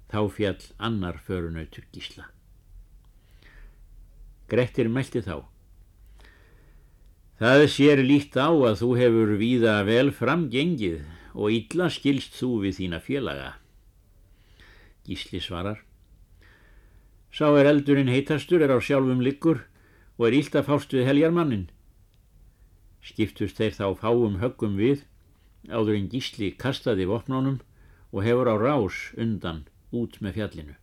Þá 0.08 0.20
fjall 0.32 0.64
annar 0.80 1.20
förunautur 1.20 1.84
gísla. 1.92 2.30
Grettir 4.48 4.88
meldi 4.88 5.20
þá. 5.20 5.44
Það 7.38 7.64
sér 7.70 8.00
líkt 8.02 8.34
á 8.34 8.50
að 8.50 8.80
þú 8.80 8.88
hefur 8.98 9.32
víða 9.38 9.74
vel 9.86 10.10
framgengið 10.10 11.04
og 11.38 11.54
illa 11.54 11.86
skilst 11.94 12.34
þú 12.34 12.64
við 12.64 12.80
þína 12.80 13.00
félaga. 13.06 13.52
Gísli 15.06 15.38
svarar. 15.38 15.84
Sá 17.30 17.46
er 17.54 17.70
eldurinn 17.70 18.10
heitastur, 18.10 18.64
er 18.66 18.74
á 18.74 18.82
sjálfum 18.82 19.22
liggur 19.22 19.68
og 20.18 20.26
er 20.26 20.38
ílt 20.40 20.58
að 20.58 20.66
fást 20.72 20.96
við 20.98 21.06
heljarmannin. 21.12 21.68
Skiptust 23.06 23.62
þeir 23.62 23.78
þá 23.78 23.86
fáum 24.02 24.42
höggum 24.42 24.74
við, 24.82 25.06
áður 25.70 26.00
en 26.00 26.10
gísli 26.10 26.50
kastaði 26.58 27.06
vopnónum 27.06 27.62
og 28.10 28.26
hefur 28.26 28.50
á 28.50 28.56
rás 28.58 29.14
undan 29.14 29.68
út 29.94 30.18
með 30.26 30.42
fjallinu. 30.42 30.76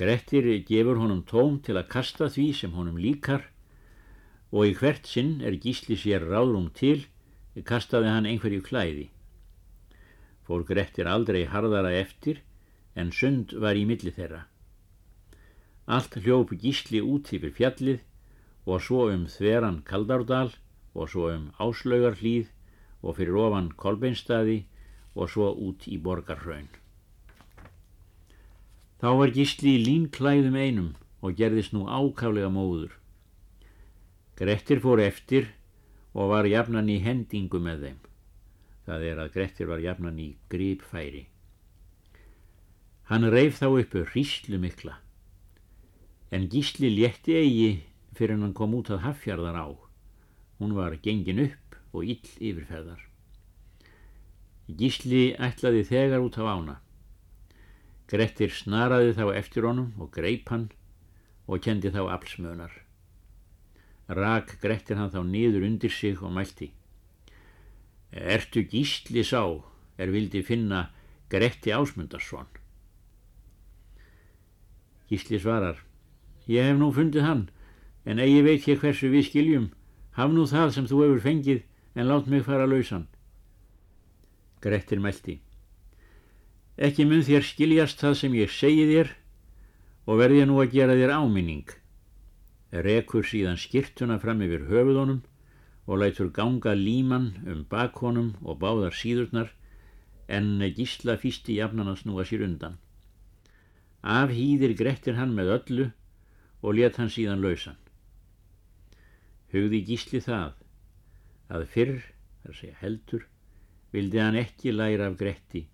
Grettir 0.00 0.48
gefur 0.64 0.96
honum 0.96 1.20
tóm 1.28 1.60
til 1.60 1.76
að 1.76 1.90
kasta 1.92 2.32
því 2.32 2.48
sem 2.56 2.72
honum 2.72 2.96
líkar 2.96 3.50
og 4.52 4.66
í 4.66 4.74
hvert 4.78 5.06
sinn 5.06 5.38
er 5.44 5.58
gísli 5.60 5.96
sér 6.00 6.24
ráðrum 6.24 6.70
til, 6.74 7.06
kastaði 7.68 8.12
hann 8.12 8.28
einhverju 8.28 8.62
klæði. 8.64 9.08
Fór 10.46 10.64
Grettir 10.64 11.08
aldrei 11.10 11.44
harðara 11.52 11.92
eftir, 11.92 12.40
en 12.96 13.12
sund 13.12 13.52
var 13.52 13.76
í 13.76 13.84
milli 13.88 14.12
þeirra. 14.14 14.46
Allt 15.88 16.16
hljópu 16.20 16.56
gísli 16.60 17.00
út 17.00 17.32
yfir 17.32 17.52
fjallið 17.58 18.00
og 18.68 18.82
svo 18.84 19.06
um 19.12 19.26
þveran 19.28 19.82
Kaldárdal 19.88 20.50
og 20.94 21.08
svo 21.12 21.30
um 21.32 21.50
Áslaugarhlýð 21.60 22.50
og 23.02 23.16
fyrir 23.16 23.38
ofan 23.40 23.70
Kolbeinstaði 23.82 24.58
og 25.14 25.30
svo 25.32 25.50
út 25.52 25.86
í 25.88 25.96
Borgarhraun. 26.02 26.68
Þá 28.98 29.10
var 29.20 29.32
gísli 29.34 29.76
í 29.78 29.84
línklæðum 29.86 30.56
einum 30.58 30.90
og 31.22 31.36
gerðist 31.38 31.74
nú 31.74 31.86
ákaflega 31.86 32.50
móður. 32.50 32.96
Grettir 34.38 34.78
fór 34.78 35.00
eftir 35.02 35.48
og 36.14 36.28
var 36.30 36.46
jafnan 36.46 36.86
í 36.86 37.00
hendingu 37.02 37.58
með 37.58 37.80
þeim. 37.82 37.98
Það 38.86 39.06
er 39.08 39.22
að 39.24 39.32
Grettir 39.34 39.66
var 39.66 39.82
jafnan 39.82 40.20
í 40.22 40.28
grípfæri. 40.52 41.24
Hann 43.10 43.26
reif 43.34 43.58
þá 43.58 43.66
uppu 43.72 44.04
hríslu 44.12 44.62
mikla, 44.62 44.94
en 46.30 46.46
gísli 46.52 46.92
létti 46.92 47.34
eigi 47.34 47.68
fyrir 48.14 48.38
hann 48.38 48.54
kom 48.54 48.78
út 48.78 48.92
að 48.94 49.02
haffjarðar 49.08 49.58
á. 49.58 49.68
Hún 50.62 50.78
var 50.78 50.94
gengin 51.02 51.42
upp 51.48 51.78
og 51.90 52.06
ill 52.06 52.32
yfirferðar. 52.38 53.02
Gísli 54.70 55.32
ætlaði 55.34 55.82
þegar 55.90 56.22
út 56.22 56.38
á 56.38 56.46
ána. 56.46 56.80
Grettir 58.06 58.54
snaraði 58.54 59.18
þá 59.18 59.24
eftir 59.34 59.66
honum 59.66 59.96
og 59.98 60.12
greip 60.14 60.52
hann 60.54 60.70
og 61.48 61.64
kendi 61.64 61.90
þá 61.90 62.04
aflsmönar 62.06 62.84
rak 64.08 64.56
Grettir 64.62 64.96
hann 64.96 65.12
þá 65.12 65.20
niður 65.24 65.66
undir 65.68 65.92
sig 65.92 66.20
og 66.22 66.32
mælti. 66.32 66.72
Ertu 68.12 68.64
gísli 68.64 69.24
sá 69.24 69.44
er 69.98 70.12
vildi 70.12 70.42
finna 70.42 70.88
Gretti 71.28 71.74
Ásmundarsson. 71.76 72.48
Gísli 75.08 75.40
svarar, 75.40 75.82
ég 76.48 76.64
hef 76.64 76.78
nú 76.80 76.88
fundið 76.92 77.24
hann, 77.24 77.44
en 78.04 78.20
eigi 78.20 78.40
veit 78.44 78.68
ég 78.68 78.80
hversu 78.80 79.10
við 79.12 79.28
skiljum, 79.28 79.66
haf 80.16 80.32
nú 80.32 80.46
það 80.48 80.72
sem 80.76 80.88
þú 80.88 81.02
hefur 81.04 81.22
fengið, 81.24 81.62
en 81.96 82.08
lát 82.08 82.28
mig 82.28 82.44
fara 82.44 82.68
lausan. 82.68 83.06
Grettir 84.60 85.00
meldi, 85.00 85.38
ekki 86.76 87.04
mun 87.08 87.24
þér 87.26 87.44
skiljast 87.44 88.00
það 88.00 88.16
sem 88.20 88.36
ég 88.38 88.52
segi 88.52 88.86
þér 88.88 89.12
og 90.08 90.20
verði 90.20 90.46
nú 90.48 90.60
að 90.62 90.72
gera 90.76 90.96
þér 90.96 91.14
áminning. 91.18 91.77
Rekur 92.72 93.24
síðan 93.24 93.56
skirtuna 93.56 94.18
fram 94.20 94.42
yfir 94.44 94.66
höfuðunum 94.68 95.22
og 95.88 96.02
lætur 96.02 96.28
ganga 96.36 96.74
líman 96.76 97.30
um 97.48 97.62
bakhónum 97.70 98.34
og 98.44 98.58
báðar 98.60 98.92
síðurnar 98.92 99.54
en 100.28 100.60
gísla 100.76 101.16
fýsti 101.16 101.56
jafnan 101.56 101.88
að 101.88 102.02
snúa 102.02 102.26
sér 102.28 102.44
undan. 102.44 102.76
Af 104.04 104.30
hýðir 104.36 104.76
grettir 104.76 105.16
hann 105.16 105.32
með 105.34 105.54
öllu 105.56 105.88
og 106.60 106.76
let 106.76 107.00
hann 107.00 107.08
síðan 107.08 107.40
lausan. 107.40 107.80
Hugði 109.48 109.80
gísli 109.88 110.20
það 110.20 110.60
að 111.48 111.66
fyrr, 111.72 111.98
þar 112.44 112.60
segja 112.60 112.78
heldur, 112.82 113.24
vildi 113.96 114.20
hann 114.20 114.36
ekki 114.36 114.76
læra 114.76 115.08
af 115.08 115.16
gretti 115.16 115.64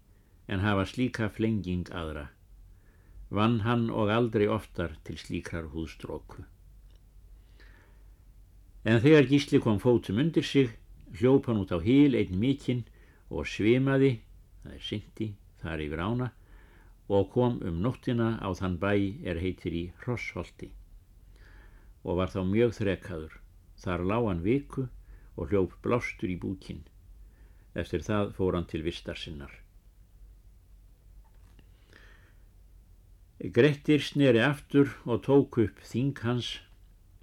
en 0.46 0.62
hafa 0.62 0.86
slíka 0.86 1.26
flenging 1.26 1.90
aðra. 1.90 2.28
Vann 3.34 3.64
hann 3.66 3.88
og 3.90 4.14
aldrei 4.14 4.46
oftar 4.46 4.94
til 5.02 5.18
slíkrar 5.18 5.72
húðstróku. 5.74 6.44
En 8.84 9.00
þegar 9.00 9.28
gísli 9.30 9.60
kom 9.64 9.78
fótum 9.80 10.20
undir 10.20 10.44
sig, 10.44 10.70
hljóp 11.16 11.48
hann 11.48 11.62
út 11.62 11.72
á 11.72 11.80
híl 11.80 12.16
einn 12.18 12.36
mikinn 12.36 12.84
og 13.32 13.48
svimaði, 13.48 14.18
það 14.62 14.76
er 14.76 14.86
syndi, 14.88 15.28
þar 15.62 15.84
yfir 15.86 16.02
ána, 16.04 16.30
og 17.08 17.30
kom 17.32 17.60
um 17.64 17.80
nóttina 17.84 18.36
á 18.44 18.48
þann 18.52 18.76
bæ 18.80 18.92
er 19.24 19.40
heitir 19.40 19.72
í 19.72 19.84
Hrossholti 20.04 20.72
og 22.04 22.20
var 22.20 22.30
þá 22.32 22.40
mjög 22.44 22.74
þrekaður. 22.78 23.34
Þar 23.80 24.04
lág 24.10 24.26
hann 24.28 24.44
viku 24.44 24.86
og 25.34 25.50
hljóp 25.50 25.74
blástur 25.82 26.30
í 26.30 26.38
búkinn. 26.40 26.84
Eftir 27.74 28.04
það 28.04 28.34
fór 28.36 28.58
hann 28.58 28.68
til 28.70 28.84
vistar 28.84 29.18
sinnar. 29.18 29.50
Grettir 33.40 34.04
sneri 34.04 34.40
aftur 34.44 34.92
og 35.04 35.24
tók 35.26 35.58
upp 35.64 35.80
þing 35.84 36.20
hans 36.22 36.52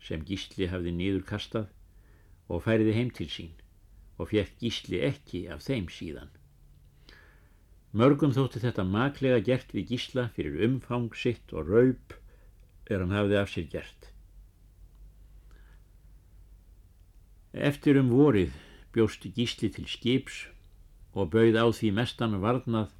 sem 0.01 0.25
gísli 0.25 0.67
hafði 0.71 0.93
nýður 0.97 1.25
kastað 1.31 1.67
og 2.51 2.63
færiði 2.65 2.95
heim 2.97 3.11
til 3.15 3.29
sín 3.31 3.57
og 4.17 4.29
fekk 4.31 4.57
gísli 4.61 5.01
ekki 5.07 5.47
af 5.53 5.63
þeim 5.65 5.89
síðan. 5.89 6.29
Mörgum 7.91 8.31
þótti 8.35 8.61
þetta 8.63 8.85
maklega 8.87 9.41
gert 9.43 9.73
við 9.75 9.93
gísla 9.93 10.29
fyrir 10.35 10.61
umfang 10.67 11.11
sitt 11.17 11.51
og 11.51 11.67
raup 11.67 12.15
er 12.87 13.03
hann 13.03 13.15
hafði 13.15 13.39
af 13.39 13.51
sér 13.51 13.67
gert. 13.73 14.07
Eftir 17.51 17.99
um 17.99 18.13
vorið 18.13 18.53
bjósti 18.95 19.31
gísli 19.35 19.71
til 19.75 19.87
skips 19.91 20.45
og 21.11 21.33
bauð 21.33 21.57
á 21.59 21.65
því 21.67 21.91
mestan 21.97 22.39
varnað 22.43 22.93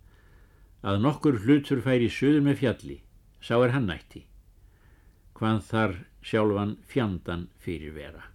að 0.84 1.00
nokkur 1.06 1.40
hlutur 1.46 1.80
færi 1.86 2.10
söður 2.12 2.44
með 2.44 2.60
fjalli, 2.64 2.98
sá 3.40 3.56
er 3.62 3.72
hann 3.76 3.88
nætti, 3.88 4.26
hvað 5.42 5.62
þar 5.66 5.94
sjálfan 6.22 6.76
fjandan 6.86 7.48
fyrir 7.58 7.96
vera. 7.96 8.28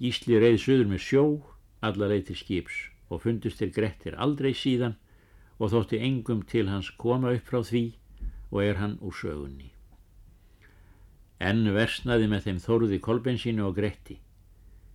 Gísli 0.00 0.38
reið 0.40 0.56
söður 0.62 0.88
með 0.88 1.02
sjó, 1.04 1.24
alla 1.84 2.08
leið 2.08 2.30
til 2.30 2.36
skips 2.40 2.78
og 3.12 3.20
fundust 3.26 3.60
til 3.60 3.68
Grettir 3.76 4.16
aldrei 4.16 4.54
síðan 4.56 4.96
og 5.58 5.74
þótti 5.74 6.00
engum 6.00 6.40
til 6.48 6.70
hans 6.72 6.88
koma 6.96 7.34
upp 7.36 7.52
frá 7.52 7.60
því 7.68 7.84
og 8.48 8.62
er 8.64 8.80
hann 8.80 8.96
úr 9.04 9.12
sögunni. 9.12 9.68
Enn 11.36 11.68
versnaði 11.76 12.30
með 12.32 12.48
þeim 12.48 12.64
þóruði 12.64 13.02
kolbensínu 13.04 13.68
og 13.68 13.76
Gretti. 13.76 14.16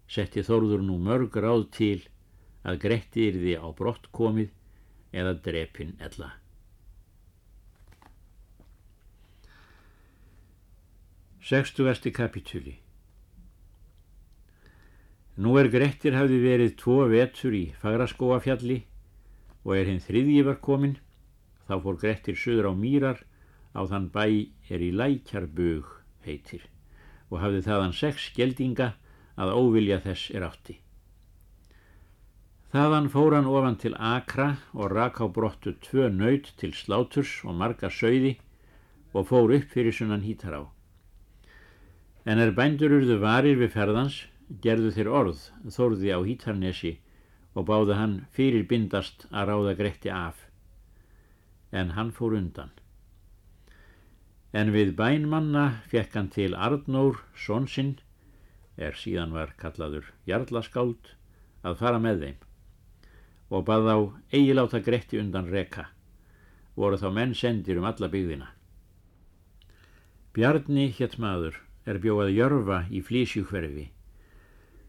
Setti 0.09 0.41
þóruður 0.41 0.81
nú 0.89 0.97
mörg 0.97 1.37
ráð 1.37 1.67
til 1.77 2.01
að 2.65 2.81
Gretti 2.87 3.29
yrði 3.29 3.59
á 3.61 3.67
brott 3.77 4.09
komið 4.09 4.49
eða 5.13 5.37
drepin 5.37 5.93
ella. 6.01 6.33
Sextugasti 11.47 12.11
kapitúli 12.11 12.73
Nú 15.39 15.53
er 15.55 15.69
Grettir 15.71 16.17
hafði 16.17 16.41
verið 16.43 16.73
tvo 16.81 16.97
vetur 17.07 17.55
í 17.55 17.61
Fagraskóafjalli 17.79 18.75
og 19.63 19.71
er 19.77 19.87
hinn 19.87 20.03
þriðji 20.03 20.43
var 20.43 20.59
komin, 20.67 20.97
þá 21.63 21.79
fór 21.85 22.01
Grettir 22.03 22.35
söður 22.35 22.67
á 22.67 22.73
Mýrar 22.75 23.23
á 23.71 23.79
þann 23.87 24.11
bæ 24.11 24.25
er 24.67 24.83
í 24.83 24.91
Lækjarbög 24.91 25.87
heitir 26.27 26.67
og 27.31 27.39
hafði 27.39 27.63
þaðan 27.71 27.95
sex 27.95 28.27
geldinga 28.35 28.91
að 29.39 29.55
óvilja 29.55 30.03
þess 30.03 30.35
er 30.35 30.51
átti. 30.51 30.81
Þaðan 32.75 33.07
fór 33.15 33.39
hann 33.39 33.47
ofan 33.47 33.79
til 33.79 33.95
Akra 33.95 34.57
og 34.75 34.91
rak 34.91 35.23
á 35.23 35.31
brottu 35.31 35.79
tvö 35.79 36.11
nöyt 36.11 36.57
til 36.59 36.75
sláturs 36.75 37.39
og 37.47 37.55
marga 37.55 37.87
söiði 37.87 38.35
og 39.15 39.31
fór 39.31 39.61
upp 39.61 39.71
fyrir 39.71 39.95
sunnan 39.95 40.27
hítar 40.27 40.59
á. 40.59 40.76
En 42.27 42.41
er 42.43 42.51
bændur 42.51 42.91
urðu 42.91 43.21
varir 43.23 43.55
við 43.55 43.71
ferðans 43.71 44.15
gerðu 44.63 44.89
þeir 44.95 45.09
orð 45.19 45.43
þórði 45.71 46.09
á 46.11 46.19
Hítarnesi 46.27 46.97
og 47.55 47.69
báðu 47.69 47.95
hann 47.95 48.15
fyrir 48.35 48.65
bindast 48.67 49.23
að 49.31 49.47
ráða 49.51 49.75
Gretti 49.79 50.11
af. 50.11 50.41
En 51.71 51.93
hann 51.95 52.11
fór 52.11 52.35
undan. 52.35 52.73
En 54.51 54.73
við 54.75 54.91
bænmanna 54.99 55.83
fekk 55.91 56.17
hann 56.19 56.27
til 56.35 56.51
Arnór, 56.55 57.21
sonsinn, 57.35 57.95
er 58.75 58.95
síðan 58.99 59.31
var 59.35 59.53
kallaður 59.61 60.11
Jarlaskáld, 60.27 61.13
að 61.63 61.79
fara 61.79 62.01
með 62.03 62.25
þeim 62.25 62.43
og 63.47 63.63
bað 63.63 63.87
á 63.87 63.97
eigiláta 64.35 64.81
Gretti 64.83 65.21
undan 65.21 65.47
reka, 65.47 65.85
voru 66.75 66.99
þá 66.99 67.07
menn 67.15 67.35
sendir 67.35 67.79
um 67.79 67.87
alla 67.87 68.11
byggðina. 68.11 68.49
Bjarni 70.35 70.89
hétt 70.91 71.15
maður 71.23 71.61
er 71.87 72.01
bjóað 72.03 72.35
jörfa 72.35 72.83
í 72.91 73.01
flísjúhverfi 73.01 73.91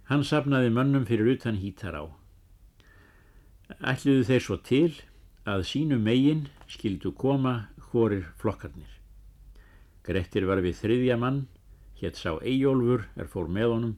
Hann 0.08 0.22
sapnaði 0.24 0.70
mönnum 0.72 1.02
fyrir 1.04 1.34
utan 1.34 1.58
hítar 1.60 1.92
á. 1.92 2.04
Ætluðu 3.84 4.22
þeir 4.24 4.40
svo 4.40 4.56
til 4.64 4.94
að 5.44 5.66
sínu 5.68 5.98
megin 6.00 6.46
skildu 6.64 7.12
koma 7.12 7.68
hórir 7.90 8.30
flokkarnir. 8.40 8.88
Grettir 10.08 10.46
var 10.48 10.62
við 10.64 10.78
þriðja 10.80 11.18
mann, 11.20 11.42
hétt 12.00 12.16
sá 12.16 12.38
Eyjólfur 12.40 13.04
er 13.20 13.28
fór 13.28 13.52
með 13.52 13.74
honum, 13.74 13.94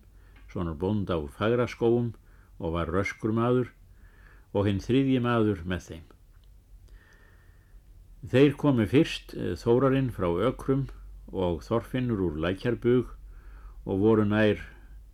svona 0.51 0.75
bónd 0.75 1.15
á 1.15 1.19
fagraskóum 1.39 2.11
og 2.59 2.75
var 2.75 2.91
röskur 2.91 3.31
maður 3.31 3.71
og 4.51 4.67
hinn 4.67 4.83
þriðji 4.83 5.23
maður 5.23 5.63
með 5.63 5.87
þeim. 5.93 6.07
Þeir 8.35 8.59
komu 8.59 8.91
fyrst 8.91 9.37
eh, 9.39 9.55
Þórarinn 9.55 10.11
frá 10.11 10.27
Ökrum 10.51 10.89
og 11.33 11.63
Þorfinnur 11.65 12.21
úr 12.27 12.39
Lækjarbug 12.43 13.11
og 13.87 14.01
voru 14.03 14.25
nær 14.29 14.61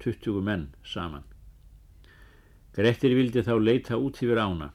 20 0.02 0.42
menn 0.44 0.68
saman. 0.84 1.24
Grettir 2.76 3.14
vildi 3.16 3.40
þá 3.44 3.54
leita 3.56 3.96
út 3.96 4.20
yfir 4.20 4.40
ána. 4.40 4.70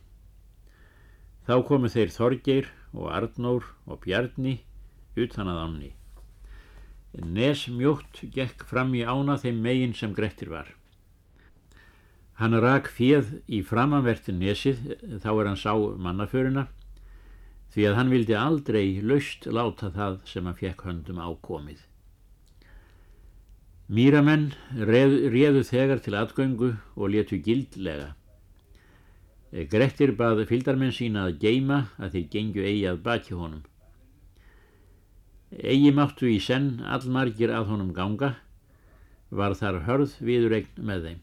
Þá 1.45 1.55
komu 1.67 1.89
þeir 1.89 2.13
Þorgeir 2.13 2.69
og 2.93 3.09
Arnór 3.13 3.65
og 3.85 4.01
Bjarni 4.05 4.61
utan 5.17 5.49
að 5.51 5.63
ánni. 5.65 5.91
Nes 7.11 7.67
mjótt 7.67 8.23
gekk 8.33 8.63
fram 8.65 8.93
í 8.95 9.03
ána 9.03 9.35
þeim 9.37 9.59
megin 9.61 9.93
sem 9.97 10.13
Grettir 10.15 10.49
var. 10.49 10.69
Hann 12.39 12.57
rak 12.57 12.87
fjöð 12.89 13.35
í 13.51 13.59
framanvertin 13.61 14.39
nesið, 14.41 14.79
þá 15.21 15.29
er 15.35 15.49
hann 15.51 15.59
sá 15.59 15.73
mannaföruna, 15.77 16.69
því 17.71 17.87
að 17.87 17.97
hann 17.97 18.11
vildi 18.11 18.35
aldrei 18.35 18.85
laust 19.05 19.47
láta 19.47 19.91
það 19.95 20.19
sem 20.27 20.47
hann 20.47 20.57
fekk 20.59 20.83
höndum 20.87 21.21
ákomið. 21.23 21.79
Mýramenn 23.91 24.51
réðu 24.87 25.63
þegar 25.67 25.99
til 26.03 26.15
atgöngu 26.15 26.73
og 26.95 27.11
letu 27.11 27.39
gildlega. 27.43 28.13
Grettir 29.71 30.13
bað 30.15 30.45
fyldarmenn 30.47 30.95
sína 30.95 31.25
að 31.27 31.41
geima 31.41 31.81
að 31.99 32.15
þeir 32.15 32.27
gengju 32.35 32.67
eigi 32.69 32.85
að 32.87 33.01
baki 33.07 33.35
honum. 33.35 33.65
Egi 35.51 35.91
máttu 35.91 36.29
í 36.31 36.37
senn 36.39 36.79
allmargir 36.87 37.51
að 37.51 37.67
honum 37.73 37.91
ganga, 37.91 38.37
var 39.27 39.55
þar 39.59 39.81
hörð 39.87 40.15
viðregn 40.23 40.79
með 40.87 41.07
þeim. 41.07 41.19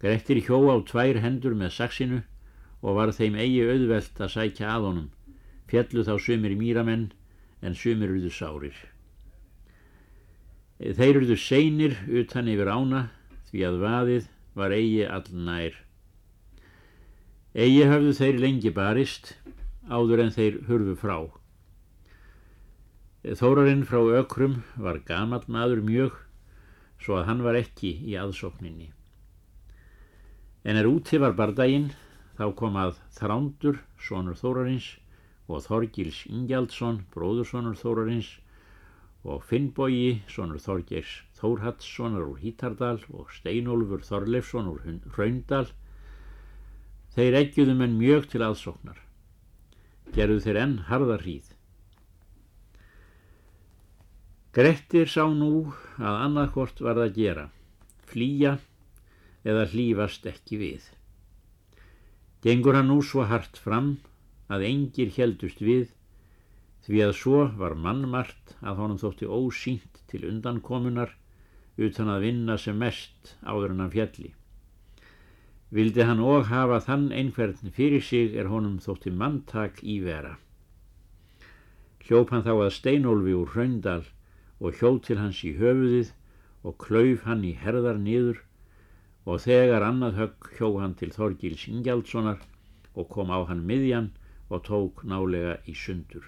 Grettir 0.00 0.40
hjó 0.46 0.64
á 0.72 0.76
tvær 0.88 1.20
hendur 1.20 1.56
með 1.56 1.76
saksinu 1.76 2.22
og 2.84 2.98
var 2.98 3.12
þeim 3.16 3.38
eigi 3.40 3.62
auðvelt 3.64 4.20
að 4.20 4.32
sækja 4.34 4.72
að 4.76 4.88
honum, 4.88 5.06
fjallu 5.70 6.04
þá 6.04 6.14
sumir 6.20 6.56
mýramenn 6.60 7.06
en 7.64 7.76
sumir 7.78 8.12
uðu 8.12 8.32
sárir. 8.32 8.76
Þeir 10.76 11.14
eruðu 11.14 11.38
seinir 11.40 11.96
utan 12.12 12.50
yfir 12.52 12.68
ána 12.68 13.06
því 13.48 13.64
að 13.64 13.80
vaðið 13.84 14.28
var 14.58 14.74
eigi 14.76 15.06
allnær. 15.08 15.78
Egi 17.54 17.86
höfðu 17.88 18.12
þeir 18.18 18.42
lengi 18.42 18.74
barist 18.74 19.32
áður 19.88 20.26
en 20.26 20.34
þeir 20.34 20.60
hurfu 20.68 20.98
frá. 21.00 21.16
Þórarinn 23.24 23.86
frá 23.88 24.02
ökrum 24.20 24.60
var 24.76 25.00
gamal 25.08 25.40
maður 25.48 25.80
mjög 25.86 26.18
svo 27.00 27.16
að 27.20 27.28
hann 27.30 27.44
var 27.46 27.56
ekki 27.56 27.94
í 28.04 28.18
aðsókninni. 28.20 28.90
En 30.64 30.76
er 30.80 30.88
úti 30.88 31.20
var 31.20 31.36
bardaginn 31.36 31.92
þá 32.38 32.46
kom 32.58 32.78
að 32.80 32.98
Þrándur, 33.18 33.78
sonur 34.00 34.38
Þórarins 34.38 34.88
og 35.48 35.62
Þorgils 35.66 36.24
Ingjaldsson, 36.30 37.04
bróðursonur 37.14 37.78
Þórarins 37.78 38.32
og 39.24 39.44
Finnbogi, 39.48 40.22
sonur 40.28 40.60
Þorgeirs 40.60 41.22
Þórhattssonar 41.38 42.26
úr 42.26 42.42
Hítardal 42.42 42.98
og 43.12 43.32
Steinólfur 43.32 44.04
Þorleifsson 44.04 44.68
úr 44.72 44.84
Hraundal 45.14 45.68
Þeir 47.14 47.36
eggjúðu 47.38 47.74
menn 47.78 47.92
mjög 47.94 48.24
til 48.32 48.42
aðsóknar. 48.42 48.96
Gerðu 50.16 50.40
þeir 50.42 50.56
enn 50.64 50.72
harða 50.88 51.18
hríð. 51.20 51.52
Grettir 54.54 55.10
sá 55.10 55.22
nú 55.30 55.70
að 55.98 56.18
annarkort 56.24 56.82
var 56.82 56.98
það 56.98 57.06
að 57.06 57.20
gera, 57.20 57.44
flýja 58.10 58.56
eða 59.46 59.64
hlýfast 59.70 60.26
ekki 60.30 60.58
við. 60.58 60.90
Gengur 62.44 62.76
hann 62.76 62.90
nú 62.92 62.98
svo 63.00 63.24
hart 63.24 63.56
fram 63.56 63.94
að 64.52 64.66
engir 64.68 65.12
heldust 65.16 65.62
við 65.64 65.86
því 66.84 67.00
að 67.06 67.12
svo 67.16 67.38
var 67.56 67.72
mannmart 67.86 68.52
að 68.60 68.82
honum 68.82 69.00
þótti 69.00 69.28
ósýnt 69.32 70.02
til 70.12 70.26
undankomunar 70.28 71.14
utan 71.80 72.10
að 72.12 72.26
vinna 72.26 72.58
sem 72.60 72.76
mest 72.76 73.32
áður 73.40 73.72
en 73.72 73.80
hann 73.86 73.94
fjalli. 73.96 74.34
Vildi 75.72 76.04
hann 76.04 76.20
og 76.20 76.50
hafa 76.52 76.82
þann 76.84 77.08
einhvern 77.16 77.72
fyrir 77.72 78.04
sig 78.04 78.36
er 78.36 78.52
honum 78.52 78.76
þótti 78.84 79.14
manntak 79.22 79.80
í 79.80 79.96
vera. 80.04 80.36
Hljóp 82.04 82.36
hann 82.36 82.44
þá 82.44 82.52
að 82.58 82.74
steinólfi 82.76 83.38
úr 83.40 83.54
hraundal 83.56 84.02
og 84.60 84.76
hjóð 84.76 85.00
til 85.08 85.22
hans 85.22 85.40
í 85.48 85.56
höfuðið 85.56 86.12
og 86.60 86.76
klauf 86.84 87.24
hann 87.24 87.48
í 87.48 87.56
herðar 87.56 87.96
niður 87.96 88.43
og 89.24 89.40
þegar 89.44 89.86
annað 89.86 90.18
högg 90.20 90.50
hjó 90.58 90.68
hann 90.80 90.94
til 91.00 91.10
Þorgils 91.14 91.66
Ingjaldssonar 91.70 92.40
og 92.94 93.08
kom 93.10 93.32
á 93.32 93.40
hann 93.48 93.64
miðjan 93.68 94.12
og 94.52 94.64
tók 94.68 95.02
nálega 95.08 95.56
í 95.70 95.74
sundur. 95.74 96.26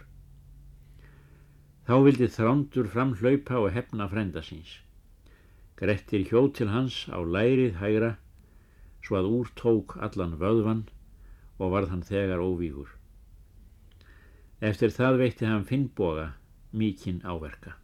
Þá 1.87 1.97
vildi 2.03 2.27
þrándur 2.33 2.89
fram 2.91 3.15
hlaupa 3.21 3.61
og 3.63 3.73
hefna 3.77 4.09
frenda 4.11 4.43
síns. 4.43 4.81
Grettir 5.79 6.25
hjóð 6.27 6.49
til 6.59 6.71
hans 6.73 7.05
á 7.13 7.21
lærið 7.21 7.77
hægra 7.83 8.17
svo 9.07 9.21
að 9.21 9.31
úr 9.39 9.51
tók 9.61 9.95
allan 10.03 10.35
vöðvan 10.41 10.87
og 11.61 11.75
varð 11.77 11.93
hann 11.93 12.03
þegar 12.03 12.43
óvígur. 12.43 12.89
Eftir 14.59 14.91
það 14.91 15.21
veitti 15.21 15.47
hann 15.47 15.69
Finnboga 15.69 16.33
mikinn 16.73 17.21
áverka. 17.23 17.77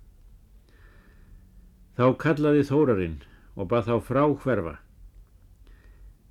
Þá 1.95 2.07
kallaði 2.19 2.65
Þórarinn 2.67 3.19
og 3.55 3.69
bað 3.69 3.91
þá 3.91 3.97
frá 4.09 4.23
hverfa, 4.43 4.75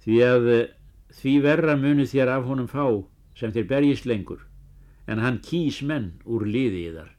því 0.02 0.18
að 0.26 0.48
því 1.12 1.34
verra 1.44 1.76
muni 1.78 2.08
þér 2.10 2.36
af 2.38 2.48
honum 2.50 2.70
fá 2.72 2.86
sem 3.38 3.54
þér 3.54 3.68
berjist 3.70 4.08
lengur, 4.10 4.46
en 5.08 5.22
hann 5.22 5.42
kýs 5.46 5.82
menn 5.86 6.14
úr 6.26 6.46
liði 6.48 6.86
í 6.88 6.94
þar. 6.96 7.12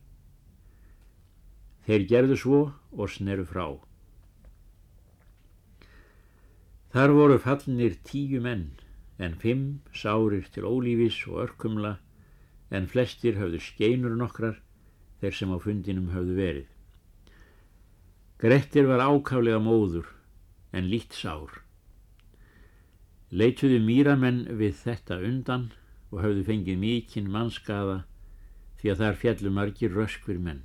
Þeir 1.86 2.06
gerðu 2.10 2.36
svo 2.38 2.60
og 2.92 3.10
sneru 3.10 3.46
frá. 3.46 3.66
Þar 6.92 7.14
voru 7.16 7.38
fallnir 7.40 7.96
tíu 8.04 8.42
menn, 8.44 8.68
en 9.18 9.38
fimm 9.40 9.80
sárir 9.96 10.44
til 10.52 10.66
ólífis 10.68 11.22
og 11.30 11.40
örkumla, 11.46 11.96
en 12.70 12.88
flestir 12.88 13.38
höfðu 13.40 13.62
skeinur 13.62 14.14
nokkrar, 14.18 14.58
þeir 15.20 15.36
sem 15.38 15.54
á 15.54 15.58
fundinum 15.62 16.10
höfðu 16.12 16.36
verið. 16.36 16.68
Grettir 18.42 18.88
var 18.90 19.04
ákálega 19.06 19.60
móður, 19.62 20.08
en 20.72 20.88
lít 20.90 21.14
sár. 21.14 21.61
Leituðu 23.32 23.78
mýramenn 23.80 24.44
við 24.60 24.76
þetta 24.82 25.18
undan 25.24 25.70
og 26.12 26.20
höfðu 26.24 26.44
fengið 26.50 26.82
mikinn 26.82 27.32
mannskaða 27.32 28.02
því 28.80 28.92
að 28.92 29.02
þar 29.04 29.18
fjallu 29.24 29.54
margir 29.56 29.96
röskvir 29.96 30.38
menn 30.42 30.62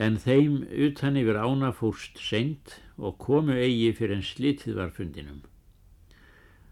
en 0.00 0.16
þeim 0.16 0.62
utan 0.86 1.18
yfir 1.20 1.36
ána 1.36 1.74
fórst 1.76 2.20
seint 2.24 2.78
og 2.96 3.18
komu 3.20 3.52
eigi 3.52 3.90
fyrir 3.98 4.16
en 4.16 4.24
slitið 4.24 4.78
var 4.78 4.94
fundinum. 4.96 5.42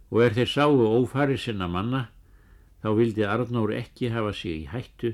Og 0.09 0.23
er 0.25 0.37
þeir 0.39 0.49
sáu 0.49 0.79
ófarið 0.81 1.43
sinna 1.43 1.69
manna, 1.69 2.07
þá 2.81 2.89
vildi 2.97 3.27
Arnór 3.29 3.75
ekki 3.77 4.09
hafa 4.15 4.33
sig 4.33 4.63
í 4.63 4.71
hættu 4.73 5.13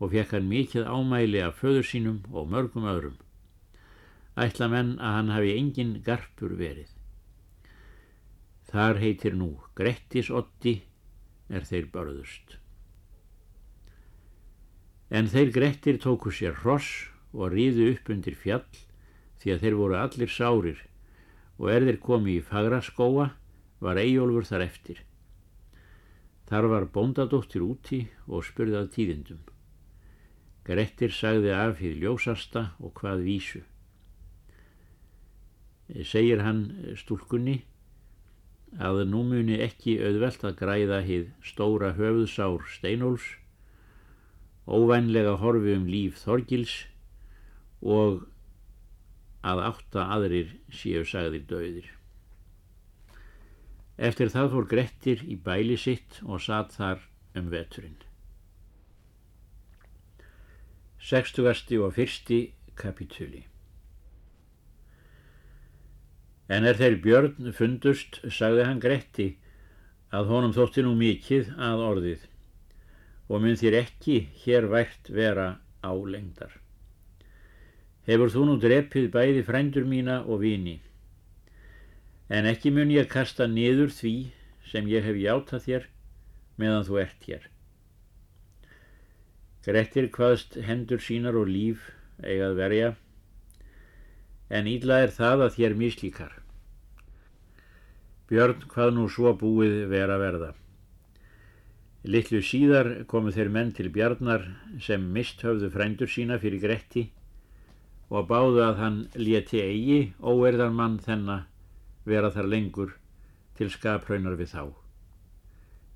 og 0.00 0.14
fekk 0.14 0.32
hann 0.38 0.48
mikið 0.48 0.88
ámæli 0.88 1.42
af 1.44 1.60
föður 1.60 1.84
sínum 1.90 2.22
og 2.32 2.48
mörgum 2.48 2.88
öðrum. 2.88 3.18
Ætla 4.40 4.70
menn 4.72 4.96
að 4.96 5.16
hann 5.18 5.34
hafi 5.36 5.52
engin 5.58 5.98
garpur 6.06 6.56
verið. 6.56 6.93
Þar 8.74 8.98
heitir 8.98 9.36
nú 9.38 9.52
Grettis 9.78 10.32
Otti 10.34 10.80
er 11.46 11.62
þeir 11.62 11.84
börðust. 11.94 12.56
En 15.14 15.28
þeir 15.30 15.52
Grettir 15.54 16.00
tóku 16.02 16.32
sér 16.34 16.56
hross 16.58 16.88
og 17.30 17.52
ríðu 17.52 17.92
upp 17.92 18.08
undir 18.10 18.34
fjall 18.34 18.64
því 19.38 19.52
að 19.54 19.60
þeir 19.62 19.76
voru 19.78 19.96
allir 20.00 20.32
sárir 20.36 20.80
og 21.60 21.68
er 21.70 21.86
þeir 21.86 21.98
komi 22.02 22.34
í 22.40 22.42
fagraskóa 22.42 23.28
var 23.84 24.00
Eyjólfur 24.02 24.48
þar 24.48 24.64
eftir. 24.64 25.04
Þar 26.50 26.66
var 26.72 26.86
bóndadóttir 26.96 27.62
úti 27.62 28.00
og 28.26 28.42
spurðað 28.48 28.88
tíðindum. 28.96 29.44
Grettir 30.66 31.14
sagði 31.14 31.52
af 31.54 31.78
hið 31.78 32.02
ljósasta 32.02 32.64
og 32.82 32.90
hvað 32.98 33.22
vísu. 33.28 33.62
Segir 36.02 36.42
hann 36.42 36.64
stúlkunni 36.98 37.60
að 38.82 39.04
nú 39.06 39.22
muni 39.28 39.60
ekki 39.62 39.96
auðvelt 40.02 40.44
að 40.44 40.56
græða 40.58 41.00
hið 41.06 41.26
stóra 41.46 41.92
höfuðsár 41.94 42.64
Steinóls, 42.74 43.26
óvænlega 44.66 45.36
horfi 45.38 45.76
um 45.78 45.86
líf 45.86 46.18
Þorgils 46.24 46.74
og 47.82 48.24
að 49.44 49.62
átta 49.68 50.08
aðrir 50.16 50.56
séu 50.72 51.04
sagðir 51.06 51.44
döðir. 51.46 51.88
Eftir 53.94 54.32
það 54.32 54.50
fór 54.56 54.66
Grettir 54.66 55.22
í 55.22 55.36
bæli 55.36 55.76
sitt 55.78 56.18
og 56.24 56.42
satt 56.42 56.74
þar 56.74 57.04
um 57.38 57.50
veturinn. 57.52 58.00
60. 61.04 61.78
og 61.84 61.98
1. 62.00 62.54
kapitúli 62.74 63.44
En 66.48 66.66
er 66.68 66.76
þeir 66.76 66.98
björn 67.00 67.52
fundust, 67.56 68.20
sagði 68.28 68.66
hann 68.68 68.82
Gretti, 68.82 69.30
að 70.12 70.28
honum 70.30 70.52
þótti 70.54 70.84
nú 70.84 70.92
mikið 70.98 71.54
að 71.56 71.84
orðið 71.88 72.26
og 73.28 73.40
mun 73.40 73.56
þér 73.56 73.78
ekki 73.78 74.18
hér 74.44 74.68
vært 74.68 75.08
vera 75.08 75.46
á 75.80 75.92
lengdar. 75.96 76.52
Hefur 78.04 78.32
þú 78.32 78.42
nú 78.48 78.56
drepið 78.60 79.08
bæði 79.14 79.44
frændur 79.46 79.86
mína 79.88 80.20
og 80.28 80.42
vini. 80.44 80.76
En 82.28 82.44
ekki 82.48 82.72
mun 82.72 82.92
ég 82.92 83.08
kasta 83.08 83.48
niður 83.48 83.92
því 83.92 84.14
sem 84.68 84.88
ég 84.92 85.04
hef 85.08 85.16
játað 85.16 85.64
þér 85.66 85.88
meðan 86.60 86.86
þú 86.88 87.00
ert 87.00 87.28
hér. 87.28 87.48
Grettir 89.64 90.10
hvaðst 90.12 90.58
hendur 90.60 91.00
sínar 91.00 91.36
og 91.40 91.48
líf 91.48 91.88
eigað 92.20 92.58
verja, 92.60 92.90
en 94.54 94.68
ídla 94.70 95.00
er 95.02 95.12
það 95.14 95.46
að 95.46 95.56
þér 95.56 95.78
mislíkar. 95.80 96.34
Björn 98.30 98.68
hvað 98.70 98.92
nú 98.96 99.08
svo 99.10 99.34
búið 99.38 99.80
vera 99.90 100.18
verða. 100.20 100.52
Littlu 102.04 102.42
síðar 102.44 102.90
komu 103.10 103.32
þeir 103.34 103.50
menn 103.50 103.72
til 103.76 103.90
Bjarnar 103.92 104.46
sem 104.86 105.04
mist 105.12 105.42
höfðu 105.44 105.70
frændur 105.72 106.10
sína 106.10 106.38
fyrir 106.40 106.62
Gretti 106.62 107.08
og 108.12 108.28
báðu 108.28 108.60
að 108.62 108.80
hann 108.82 108.98
léti 109.16 109.62
eigi 109.64 110.00
óerðan 110.20 110.76
mann 110.76 110.98
þennan 111.02 111.46
vera 112.04 112.30
þar 112.30 112.50
lengur 112.52 112.92
til 113.58 113.70
skapraunar 113.72 114.36
við 114.38 114.52
þá. 114.52 114.64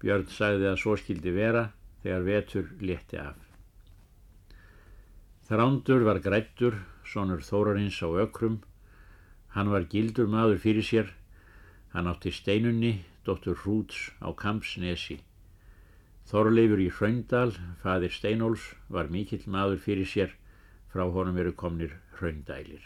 Björn 0.01 0.31
sagði 0.33 0.71
að 0.71 0.81
svo 0.83 0.97
skildi 0.97 1.35
vera 1.35 1.69
þegar 2.03 2.27
vetur 2.27 2.73
létti 2.81 3.21
af. 3.21 3.37
Þrándur 5.49 6.05
var 6.05 6.21
grættur, 6.25 6.75
sonur 7.09 7.41
Þórarins 7.45 8.01
á 8.05 8.09
ökrum. 8.25 8.61
Hann 9.57 9.73
var 9.73 9.89
gildur 9.89 10.29
maður 10.29 10.61
fyrir 10.65 10.85
sér. 10.85 11.15
Hann 11.93 12.07
átti 12.07 12.31
steinunni, 12.33 13.05
dóttur 13.25 13.57
Hrúts 13.65 14.11
á 14.21 14.29
Kampsnesi. 14.37 15.19
Þorleifur 16.29 16.83
í 16.85 16.91
Hraundal, 16.93 17.55
fadir 17.81 18.13
Steinóls, 18.13 18.75
var 18.93 19.09
mikill 19.09 19.47
maður 19.49 19.81
fyrir 19.81 20.09
sér 20.09 20.37
frá 20.93 21.05
honum 21.13 21.37
eru 21.41 21.55
komnir 21.57 21.95
hraundælir. 22.19 22.83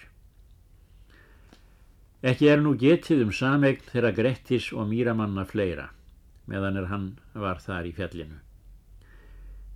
Ekki 2.22 2.48
er 2.52 2.62
nú 2.62 2.76
getið 2.78 3.24
um 3.24 3.32
samegn 3.34 3.82
þeirra 3.88 4.12
Grettis 4.14 4.68
og 4.72 4.86
Míramanna 4.90 5.42
fleira, 5.48 5.88
meðan 6.46 6.78
er 6.78 6.88
hann 6.90 7.08
var 7.34 7.58
þar 7.62 7.88
í 7.90 7.94
fjallinu. 7.96 8.38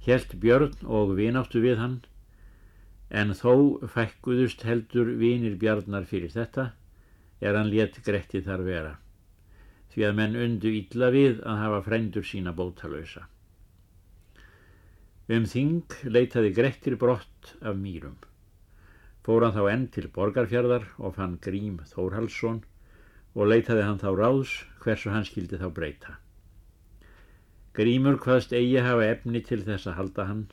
Helt 0.06 0.36
Björn 0.42 0.76
og 0.86 1.16
vináttu 1.18 1.62
við 1.64 1.80
hann, 1.82 1.96
en 3.10 3.32
þó 3.38 3.86
fækkuðust 3.86 4.64
heldur 4.66 5.12
vinir 5.20 5.56
Bjarnar 5.60 6.06
fyrir 6.10 6.32
þetta, 6.34 6.72
er 7.40 7.54
hann 7.54 7.70
létt 7.70 8.00
Gretti 8.04 8.42
þar 8.42 8.64
vera, 8.66 8.92
því 9.92 10.06
að 10.08 10.16
menn 10.18 10.36
undu 10.36 10.72
illa 10.72 11.10
við 11.14 11.40
að 11.44 11.62
hafa 11.62 11.82
frændur 11.86 12.26
sína 12.26 12.54
bótalösa. 12.56 13.26
Um 15.26 15.46
þing 15.50 15.94
leitaði 16.06 16.52
Grettir 16.54 16.94
brott 16.96 17.56
af 17.60 17.74
mýrum. 17.74 18.18
Fór 19.26 19.42
hann 19.42 19.56
þá 19.56 19.64
enn 19.72 19.86
til 19.90 20.06
borgarfjörðar 20.14 20.84
og 21.02 21.16
fann 21.16 21.38
Grím 21.42 21.80
Þórhalsson 21.90 22.60
og 23.34 23.50
leitaði 23.50 23.82
hann 23.82 23.98
þá 23.98 24.12
ráðs 24.14 24.52
hversu 24.84 25.10
hann 25.10 25.26
skildi 25.26 25.58
þá 25.58 25.66
breyta. 25.74 26.14
Grímur 27.74 28.20
hvaðst 28.22 28.54
eigi 28.54 28.78
hafa 28.80 29.10
efni 29.10 29.42
til 29.44 29.64
þess 29.66 29.90
að 29.90 29.98
halda 29.98 30.28
hann 30.30 30.44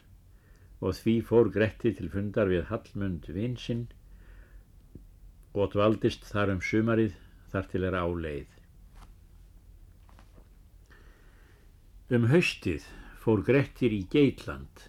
og 0.83 0.97
því 0.99 1.13
fór 1.29 1.49
Gretti 1.55 1.93
til 1.95 2.09
fundar 2.11 2.49
við 2.51 2.65
Hallmund 2.67 3.29
vinsinn 3.31 3.85
og 5.53 5.71
dvaldist 5.75 6.25
þar 6.27 6.51
um 6.55 6.63
sumarið 6.69 7.13
þar 7.53 7.69
til 7.71 7.85
er 7.87 7.95
áleið. 7.95 8.49
Um 12.13 12.27
haustið 12.33 12.89
fór 13.23 13.45
Grettir 13.47 13.93
í 13.95 14.01
Geitland 14.11 14.83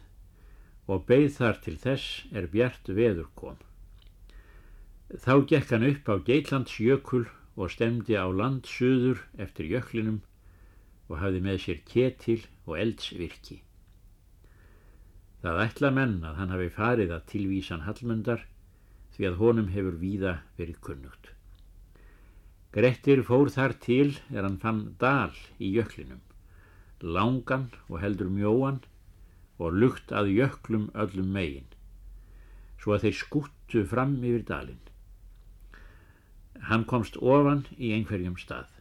og 0.91 1.05
beigð 1.09 1.37
þar 1.37 1.61
til 1.65 1.77
þess 1.85 2.25
er 2.35 2.49
bjart 2.51 2.91
veður 2.99 3.29
kom. 3.39 3.61
Þá 5.15 5.35
gekk 5.53 5.71
hann 5.77 5.87
upp 5.93 6.11
á 6.11 6.15
Geitlandsjökul 6.27 7.23
og 7.55 7.71
stemdi 7.71 8.19
á 8.19 8.27
landsuður 8.27 9.23
eftir 9.39 9.71
jöklinum 9.71 10.19
og 11.07 11.21
hafði 11.23 11.45
með 11.47 11.61
sér 11.65 11.81
ketil 11.87 12.41
og 12.67 12.81
eldsvirki. 12.83 13.61
Það 15.45 15.59
ætla 15.61 15.89
menn 15.93 16.13
að 16.25 16.39
hann 16.41 16.53
hafi 16.55 16.71
farið 16.73 17.11
að 17.13 17.25
tilvísan 17.29 17.83
Hallmundar 17.85 18.47
því 19.13 19.27
að 19.29 19.35
honum 19.43 19.67
hefur 19.75 19.99
víða 20.01 20.31
verið 20.57 20.79
kunnugt. 20.87 21.27
Grettir 22.73 23.21
fór 23.29 23.51
þar 23.53 23.75
til 23.85 24.15
er 24.33 24.41
hann 24.41 24.57
fann 24.63 24.81
dal 25.03 25.35
í 25.61 25.69
jöklinum, 25.75 26.23
langan 27.05 27.69
og 27.91 28.01
heldur 28.01 28.33
mjóan 28.33 28.81
og 29.61 29.77
lukt 29.83 30.17
að 30.17 30.33
jöklum 30.33 30.89
öllum 30.97 31.29
megin, 31.37 31.69
svo 32.81 32.97
að 32.97 33.05
þeir 33.05 33.19
skuttu 33.21 33.85
fram 33.93 34.17
yfir 34.25 34.49
dalinn. 34.49 34.81
Hann 36.73 36.89
komst 36.89 37.21
ofan 37.21 37.67
í 37.77 37.93
einhverjum 37.93 38.41
stað. 38.41 38.73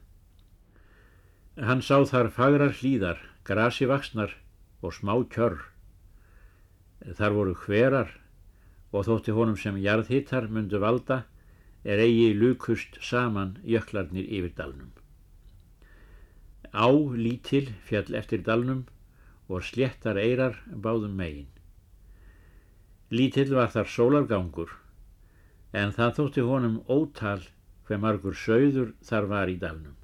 Hann 1.60 1.84
sá 1.84 2.00
þar 2.08 2.32
fagrar 2.32 2.72
hlýðar, 2.80 3.20
grasi 3.44 3.92
vaksnar 3.92 4.40
og 4.80 4.96
smá 4.96 5.20
kjörr. 5.28 5.73
Þar 7.04 7.36
voru 7.36 7.54
hverar 7.66 8.12
og 8.94 9.08
þótti 9.08 9.34
honum 9.36 9.58
sem 9.60 9.80
jarðhittar 9.84 10.48
myndu 10.48 10.80
valda 10.80 11.24
er 11.84 12.00
eigi 12.00 12.32
lukust 12.38 13.00
saman 13.04 13.58
jöklarnir 13.68 14.30
yfir 14.30 14.54
dalnum. 14.56 14.92
Á 16.72 16.88
lítil 17.20 17.74
fjall 17.88 18.16
eftir 18.16 18.46
dalnum 18.46 18.86
og 19.52 19.66
sléttar 19.68 20.18
eirar 20.18 20.56
báðum 20.72 21.18
megin. 21.20 21.50
Lítill 23.12 23.52
var 23.54 23.74
þar 23.74 23.92
sólargangur 23.96 24.72
en 25.74 25.92
það 25.94 26.16
þótti 26.20 26.48
honum 26.48 26.80
ótal 26.88 27.44
hver 27.88 28.00
margur 28.00 28.38
sögður 28.38 28.96
þar 29.04 29.30
var 29.34 29.52
í 29.52 29.60
dalnum. 29.60 29.98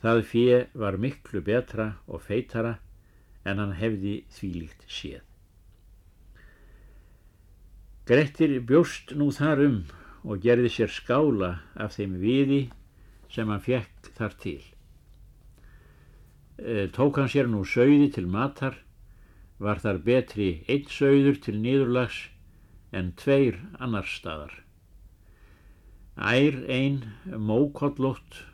Það 0.00 0.24
fjö 0.30 0.58
var 0.72 0.98
miklu 1.02 1.42
betra 1.44 1.92
og 2.06 2.24
feitara 2.24 2.76
en 3.44 3.60
hann 3.62 3.76
hefði 3.76 4.22
þvílíkt 4.32 4.86
séð. 4.90 5.25
Grettir 8.06 8.60
bjóst 8.62 9.16
nú 9.18 9.32
þar 9.34 9.60
um 9.64 9.78
og 10.22 10.44
gerði 10.44 10.68
sér 10.70 10.92
skála 10.94 11.48
af 11.74 11.96
þeim 11.96 12.12
viði 12.22 12.60
sem 13.34 13.50
hann 13.50 13.64
fekk 13.64 14.12
þar 14.14 14.36
til. 14.44 14.60
E, 16.62 16.86
tók 16.94 17.18
hann 17.18 17.32
sér 17.32 17.50
nú 17.50 17.64
sögði 17.66 18.12
til 18.14 18.28
matar, 18.30 18.78
var 19.58 19.82
þar 19.82 19.98
betri 20.06 20.48
einn 20.70 20.86
sögður 20.86 21.42
til 21.42 21.58
niðurlags 21.58 22.22
en 22.94 23.10
tveir 23.18 23.58
annar 23.82 24.06
staðar. 24.06 24.54
Ær 26.14 26.62
ein 26.70 27.02
mókollótt 27.34 28.44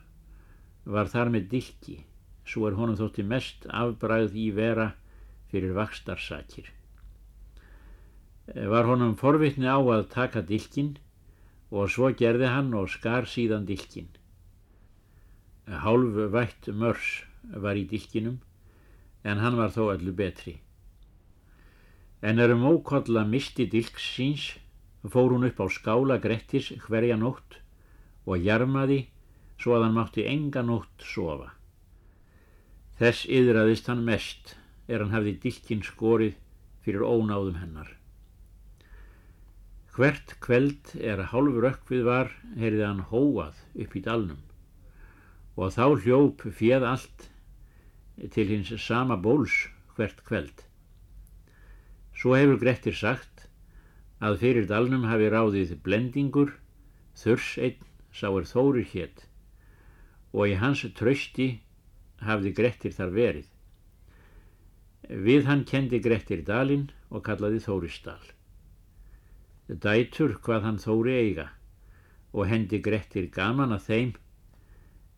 var 0.88 1.12
þar 1.12 1.28
með 1.36 1.50
dilki, 1.52 1.98
svo 2.48 2.70
er 2.70 2.80
honum 2.80 2.96
þótti 2.96 3.28
mest 3.28 3.68
afbræð 3.68 4.32
í 4.32 4.48
vera 4.56 4.94
fyrir 5.52 5.76
vakstarsakir. 5.76 6.72
Var 8.46 8.88
honum 8.90 9.14
forvitni 9.14 9.70
á 9.70 9.78
að 9.78 10.08
taka 10.10 10.42
dilkin 10.42 10.96
og 11.70 11.90
svo 11.94 12.10
gerði 12.18 12.50
hann 12.50 12.72
og 12.74 12.90
skar 12.90 13.28
síðan 13.30 13.68
dilkin. 13.68 14.08
Hálf 15.66 16.18
vætt 16.34 16.66
mörs 16.74 17.22
var 17.54 17.78
í 17.78 17.86
dilkinum 17.86 18.40
en 19.22 19.38
hann 19.38 19.56
var 19.56 19.70
þó 19.70 19.92
öllu 19.94 20.12
betri. 20.12 20.58
En 22.22 22.38
er 22.38 22.52
um 22.54 22.66
ókolla 22.66 23.24
misti 23.26 23.66
dilks 23.70 24.04
síns 24.16 24.50
fór 25.06 25.32
hún 25.34 25.46
upp 25.46 25.62
á 25.62 25.66
skála 25.70 26.18
Grettis 26.22 26.72
hverja 26.86 27.16
nótt 27.16 27.58
og 28.26 28.42
jarmaði 28.42 29.06
svo 29.58 29.78
að 29.78 29.86
hann 29.86 29.96
mátti 29.96 30.26
enga 30.26 30.62
nótt 30.66 31.06
sofa. 31.06 31.52
Þess 32.98 33.26
yðraðist 33.26 33.88
hann 33.90 34.04
mest 34.06 34.56
er 34.86 35.02
hann 35.02 35.14
hafði 35.14 35.38
dilkin 35.46 35.82
skorið 35.86 36.38
fyrir 36.82 37.06
ónáðum 37.06 37.58
hennar. 37.62 38.01
Hvert 39.92 40.38
kveld 40.40 40.94
er 40.96 41.20
að 41.20 41.30
hálfur 41.34 41.68
ökkvið 41.68 42.06
var, 42.06 42.30
heyrði 42.56 42.86
hann 42.86 43.04
hóað 43.10 43.58
upp 43.84 43.96
í 43.98 44.02
dalnum 44.06 44.40
og 45.52 45.74
þá 45.74 45.84
hljóp 46.00 46.44
fjöð 46.56 46.86
allt 46.88 47.26
til 48.32 48.46
hins 48.48 48.72
sama 48.80 49.18
bóls 49.20 49.52
hvert 49.96 50.22
kveld. 50.24 50.64
Svo 52.16 52.32
hefur 52.38 52.60
Grettir 52.62 52.96
sagt 52.96 53.46
að 54.22 54.38
fyrir 54.40 54.68
dalnum 54.70 55.04
hafi 55.10 55.28
ráðið 55.28 55.76
blendingur, 55.84 56.54
þurs 57.18 57.52
einn 57.60 57.88
sá 58.12 58.28
er 58.30 58.48
Þóri 58.48 58.84
hétt 58.94 59.26
og 60.32 60.48
í 60.48 60.56
hans 60.56 60.84
trösti 60.96 61.48
hafði 62.24 62.52
Grettir 62.56 62.94
þar 62.96 63.12
verið. 63.16 63.48
Við 65.08 65.48
hann 65.48 65.66
kendi 65.68 66.00
Grettir 66.00 66.44
dalinn 66.46 66.88
og 67.10 67.24
kallaði 67.26 67.60
Þóristál. 67.60 68.22
Dætur 69.72 70.34
hvað 70.44 70.66
hann 70.66 70.80
Þóri 70.82 71.12
eiga 71.16 71.48
og 72.32 72.48
hendi 72.48 72.80
Grettir 72.84 73.28
gaman 73.32 73.72
að 73.72 73.86
þeim 73.88 74.10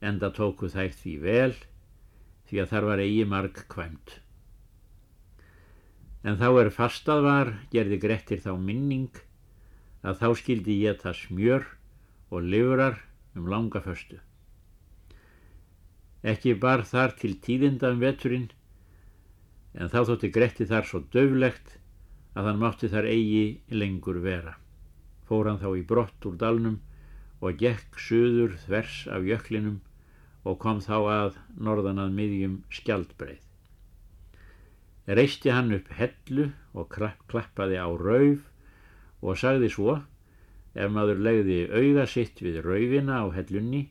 enda 0.04 0.30
tóku 0.34 0.68
þær 0.70 0.92
því 0.94 1.14
vel 1.22 1.54
því 2.48 2.60
að 2.62 2.70
þar 2.72 2.86
var 2.90 3.02
eigi 3.02 3.24
marg 3.30 3.62
kvæmt. 3.72 4.18
En 6.24 6.38
þá 6.40 6.48
er 6.60 6.70
fastað 6.72 7.24
var, 7.24 7.50
gerði 7.72 7.98
Grettir 8.00 8.40
þá 8.44 8.52
minning, 8.60 9.10
að 10.04 10.20
þá 10.20 10.28
skildi 10.40 10.76
ég 10.84 11.00
það 11.02 11.18
smjör 11.22 11.66
og 12.30 12.46
lifurar 12.52 13.00
um 13.34 13.48
langa 13.50 13.82
föstu. 13.84 14.20
Ekki 16.24 16.54
bar 16.60 16.84
þar 16.88 17.16
til 17.20 17.34
tíðinda 17.44 17.90
um 17.92 18.00
veturinn, 18.00 18.48
en 19.74 19.90
þá 19.92 20.04
þótti 20.08 20.30
Gretti 20.32 20.68
þar 20.68 20.86
svo 20.88 21.02
döflegt 21.12 21.78
að 22.34 22.50
hann 22.50 22.60
mátti 22.62 22.90
þar 22.92 23.08
eigi 23.10 23.44
lengur 23.70 24.20
vera. 24.24 24.56
Fór 25.24 25.48
hann 25.50 25.62
þá 25.62 25.70
í 25.78 25.86
brott 25.88 26.28
úr 26.28 26.36
dalnum 26.40 26.80
og 27.40 27.58
gekk 27.62 27.98
söður 28.00 28.58
þvers 28.66 29.00
af 29.14 29.26
jöklinum 29.26 29.80
og 30.44 30.60
kom 30.60 30.84
þá 30.84 30.96
að 31.16 31.40
norðan 31.56 32.02
að 32.04 32.14
miðjum 32.18 32.60
skjaldbreið 32.68 33.44
reisti 35.06 35.50
hann 35.52 35.72
upp 35.76 35.90
hellu 35.92 36.48
og 36.72 36.94
klappaði 37.28 37.76
á 37.76 37.88
rauf 37.92 38.46
og 39.20 39.36
sagði 39.36 39.68
svo 39.72 39.98
ef 40.74 40.90
maður 40.90 41.20
legði 41.26 41.58
auða 41.68 42.06
sitt 42.08 42.40
við 42.40 42.62
raufina 42.64 43.20
á 43.20 43.26
hellunni 43.36 43.82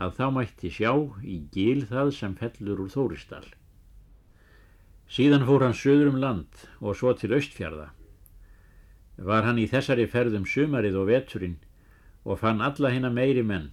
að 0.00 0.14
þá 0.16 0.24
mætti 0.38 0.70
sjá 0.72 0.92
í 1.20 1.36
gíl 1.52 1.84
það 1.90 2.14
sem 2.16 2.34
fellur 2.38 2.80
úr 2.80 2.92
Þóristall. 2.94 3.48
Síðan 5.08 5.46
fór 5.48 5.64
hann 5.64 5.76
söður 5.76 6.12
um 6.12 6.20
land 6.20 6.66
og 6.80 6.98
svo 6.98 7.14
til 7.16 7.32
Östfjörða. 7.36 7.88
Var 9.18 9.46
hann 9.48 9.58
í 9.58 9.66
þessari 9.70 10.06
ferðum 10.10 10.44
sumarið 10.46 11.00
og 11.00 11.08
veturinn 11.08 11.56
og 12.24 12.42
fann 12.42 12.60
alla 12.60 12.92
hérna 12.92 13.10
meiri 13.10 13.42
menn 13.42 13.70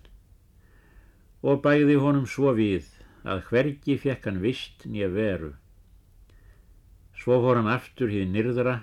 og 1.46 1.62
bæði 1.62 2.00
honum 2.02 2.26
svo 2.26 2.56
við 2.58 2.88
að 3.28 3.44
hvergi 3.52 4.00
fekk 4.02 4.26
hann 4.30 4.42
vist 4.42 4.88
nýja 4.90 5.12
veru 5.14 5.52
Svo 7.16 7.38
fór 7.42 7.58
hann 7.58 7.72
aftur 7.72 8.12
hið 8.12 8.28
nyrðra 8.32 8.74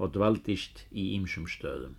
og 0.00 0.14
dvaldist 0.14 0.86
í 0.90 1.12
ýmsum 1.16 1.44
stöðum. 1.46 1.92